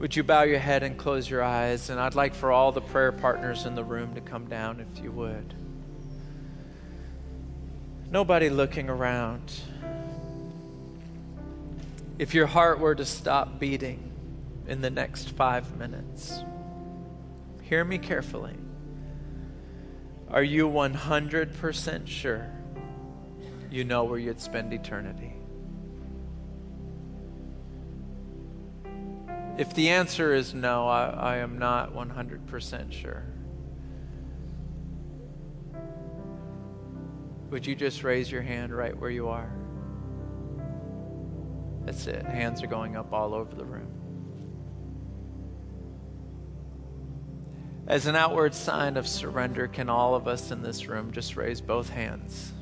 Would 0.04 0.16
you 0.16 0.22
bow 0.22 0.42
your 0.42 0.58
head 0.58 0.82
and 0.82 0.98
close 0.98 1.30
your 1.30 1.42
eyes? 1.42 1.88
And 1.88 1.98
I'd 1.98 2.14
like 2.14 2.34
for 2.34 2.52
all 2.52 2.72
the 2.72 2.82
prayer 2.82 3.10
partners 3.10 3.64
in 3.64 3.74
the 3.74 3.82
room 3.82 4.14
to 4.16 4.20
come 4.20 4.44
down 4.44 4.78
if 4.78 5.02
you 5.02 5.10
would. 5.10 5.54
Nobody 8.10 8.50
looking 8.50 8.90
around. 8.90 9.50
If 12.18 12.34
your 12.34 12.46
heart 12.46 12.80
were 12.80 12.94
to 12.94 13.06
stop 13.06 13.58
beating 13.58 14.12
in 14.68 14.82
the 14.82 14.90
next 14.90 15.30
five 15.30 15.74
minutes, 15.78 16.44
hear 17.62 17.82
me 17.82 17.96
carefully. 17.96 18.56
Are 20.28 20.44
you 20.44 20.68
100% 20.68 22.06
sure 22.06 22.46
you 23.70 23.84
know 23.84 24.04
where 24.04 24.18
you'd 24.18 24.38
spend 24.38 24.74
eternity? 24.74 25.32
If 29.56 29.72
the 29.74 29.90
answer 29.90 30.34
is 30.34 30.52
no, 30.52 30.88
I, 30.88 31.10
I 31.10 31.36
am 31.36 31.58
not 31.58 31.94
100% 31.94 32.92
sure. 32.92 33.24
Would 37.50 37.64
you 37.64 37.76
just 37.76 38.02
raise 38.02 38.32
your 38.32 38.42
hand 38.42 38.74
right 38.74 38.98
where 38.98 39.10
you 39.10 39.28
are? 39.28 39.52
That's 41.84 42.08
it. 42.08 42.24
Hands 42.24 42.60
are 42.64 42.66
going 42.66 42.96
up 42.96 43.12
all 43.12 43.32
over 43.32 43.54
the 43.54 43.64
room. 43.64 43.94
As 47.86 48.06
an 48.06 48.16
outward 48.16 48.54
sign 48.54 48.96
of 48.96 49.06
surrender, 49.06 49.68
can 49.68 49.88
all 49.88 50.16
of 50.16 50.26
us 50.26 50.50
in 50.50 50.62
this 50.62 50.88
room 50.88 51.12
just 51.12 51.36
raise 51.36 51.60
both 51.60 51.90
hands? 51.90 52.53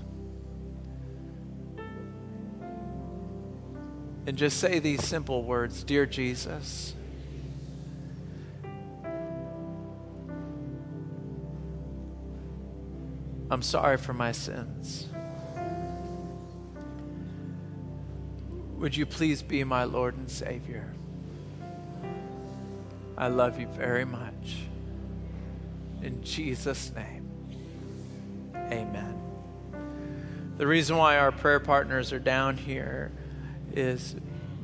And 4.26 4.36
just 4.36 4.58
say 4.58 4.78
these 4.78 5.04
simple 5.04 5.42
words 5.42 5.82
Dear 5.82 6.06
Jesus, 6.06 6.94
I'm 13.50 13.62
sorry 13.62 13.98
for 13.98 14.12
my 14.12 14.32
sins. 14.32 15.08
Would 18.78 18.96
you 18.96 19.06
please 19.06 19.42
be 19.42 19.62
my 19.62 19.84
Lord 19.84 20.16
and 20.16 20.30
Savior? 20.30 20.92
I 23.16 23.28
love 23.28 23.60
you 23.60 23.66
very 23.68 24.04
much. 24.04 24.56
In 26.02 26.24
Jesus' 26.24 26.90
name, 26.94 27.28
amen. 28.56 29.20
The 30.56 30.66
reason 30.66 30.96
why 30.96 31.18
our 31.18 31.30
prayer 31.30 31.60
partners 31.60 32.12
are 32.12 32.18
down 32.18 32.56
here 32.56 33.12
is 33.76 34.16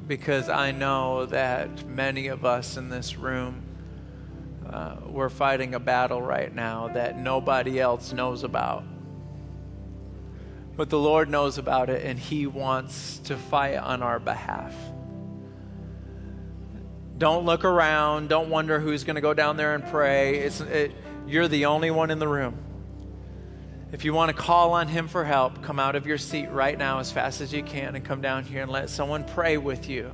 because 0.07 0.49
I 0.49 0.73
know 0.73 1.27
that 1.27 1.87
many 1.87 2.29
of 2.29 2.44
us 2.44 2.77
in 2.77 2.88
this 2.88 3.16
room, 3.16 3.62
uh, 4.68 4.97
we're 5.07 5.29
fighting 5.29 5.75
a 5.75 5.81
battle 5.81 6.21
right 6.21 6.55
now 6.55 6.88
that 6.88 7.18
nobody 7.18 7.79
else 7.81 8.12
knows 8.12 8.42
about. 8.44 8.85
But 10.77 10.90
the 10.90 10.99
Lord 10.99 11.29
knows 11.29 11.59
about 11.59 11.90
it 11.90 12.05
and 12.05 12.18
He 12.18 12.47
wants 12.47 13.18
to 13.25 13.37
fight 13.37 13.77
on 13.77 14.03
our 14.03 14.18
behalf. 14.18 14.75
Don't 17.18 17.44
look 17.44 17.64
around. 17.64 18.29
Don't 18.29 18.49
wonder 18.49 18.79
who's 18.79 19.03
going 19.03 19.16
to 19.16 19.21
go 19.21 19.35
down 19.35 19.57
there 19.57 19.75
and 19.75 19.85
pray. 19.85 20.37
It's, 20.38 20.61
it, 20.61 20.92
you're 21.27 21.49
the 21.49 21.66
only 21.66 21.90
one 21.90 22.11
in 22.11 22.21
the 22.21 22.29
room. 22.29 22.57
If 23.90 24.05
you 24.05 24.12
want 24.12 24.29
to 24.29 24.37
call 24.37 24.72
on 24.74 24.87
Him 24.87 25.09
for 25.09 25.24
help, 25.24 25.62
come 25.62 25.79
out 25.79 25.96
of 25.96 26.07
your 26.07 26.18
seat 26.18 26.51
right 26.51 26.77
now 26.77 26.98
as 26.98 27.11
fast 27.11 27.40
as 27.40 27.55
you 27.55 27.62
can 27.62 27.96
and 27.96 28.05
come 28.05 28.20
down 28.20 28.44
here 28.44 28.62
and 28.62 28.70
let 28.70 28.90
someone 28.90 29.24
pray 29.24 29.57
with 29.57 29.88
you. 29.88 30.12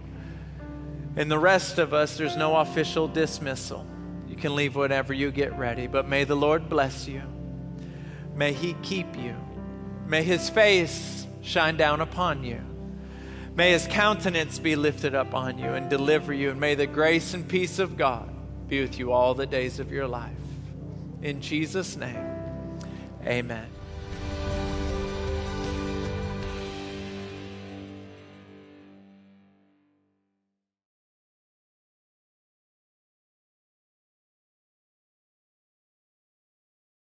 And 1.16 1.28
the 1.30 1.38
rest 1.38 1.78
of 1.78 1.92
us, 1.92 2.16
there's 2.16 2.36
no 2.36 2.56
official 2.56 3.08
dismissal. 3.08 3.84
You 4.28 4.36
can 4.36 4.54
leave 4.54 4.76
whenever 4.76 5.12
you 5.12 5.32
get 5.32 5.58
ready, 5.58 5.88
but 5.88 6.08
may 6.08 6.24
the 6.24 6.36
Lord 6.36 6.68
bless 6.68 7.08
you. 7.08 7.22
May 8.36 8.52
He 8.52 8.74
keep 8.82 9.16
you. 9.16 9.36
May 10.06 10.22
His 10.22 10.48
face 10.48 11.26
shine 11.42 11.76
down 11.76 12.00
upon 12.00 12.44
you. 12.44 12.60
May 13.56 13.72
His 13.72 13.88
countenance 13.88 14.60
be 14.60 14.76
lifted 14.76 15.16
up 15.16 15.34
on 15.34 15.58
you 15.58 15.70
and 15.70 15.90
deliver 15.90 16.32
you. 16.32 16.50
And 16.50 16.60
may 16.60 16.76
the 16.76 16.86
grace 16.86 17.34
and 17.34 17.48
peace 17.48 17.80
of 17.80 17.96
God 17.96 18.28
be 18.68 18.80
with 18.80 18.98
you 18.98 19.10
all 19.12 19.34
the 19.34 19.46
days 19.46 19.80
of 19.80 19.90
your 19.90 20.06
life. 20.06 20.32
In 21.22 21.40
Jesus' 21.40 21.96
name. 21.96 22.33
Amen. 23.26 23.73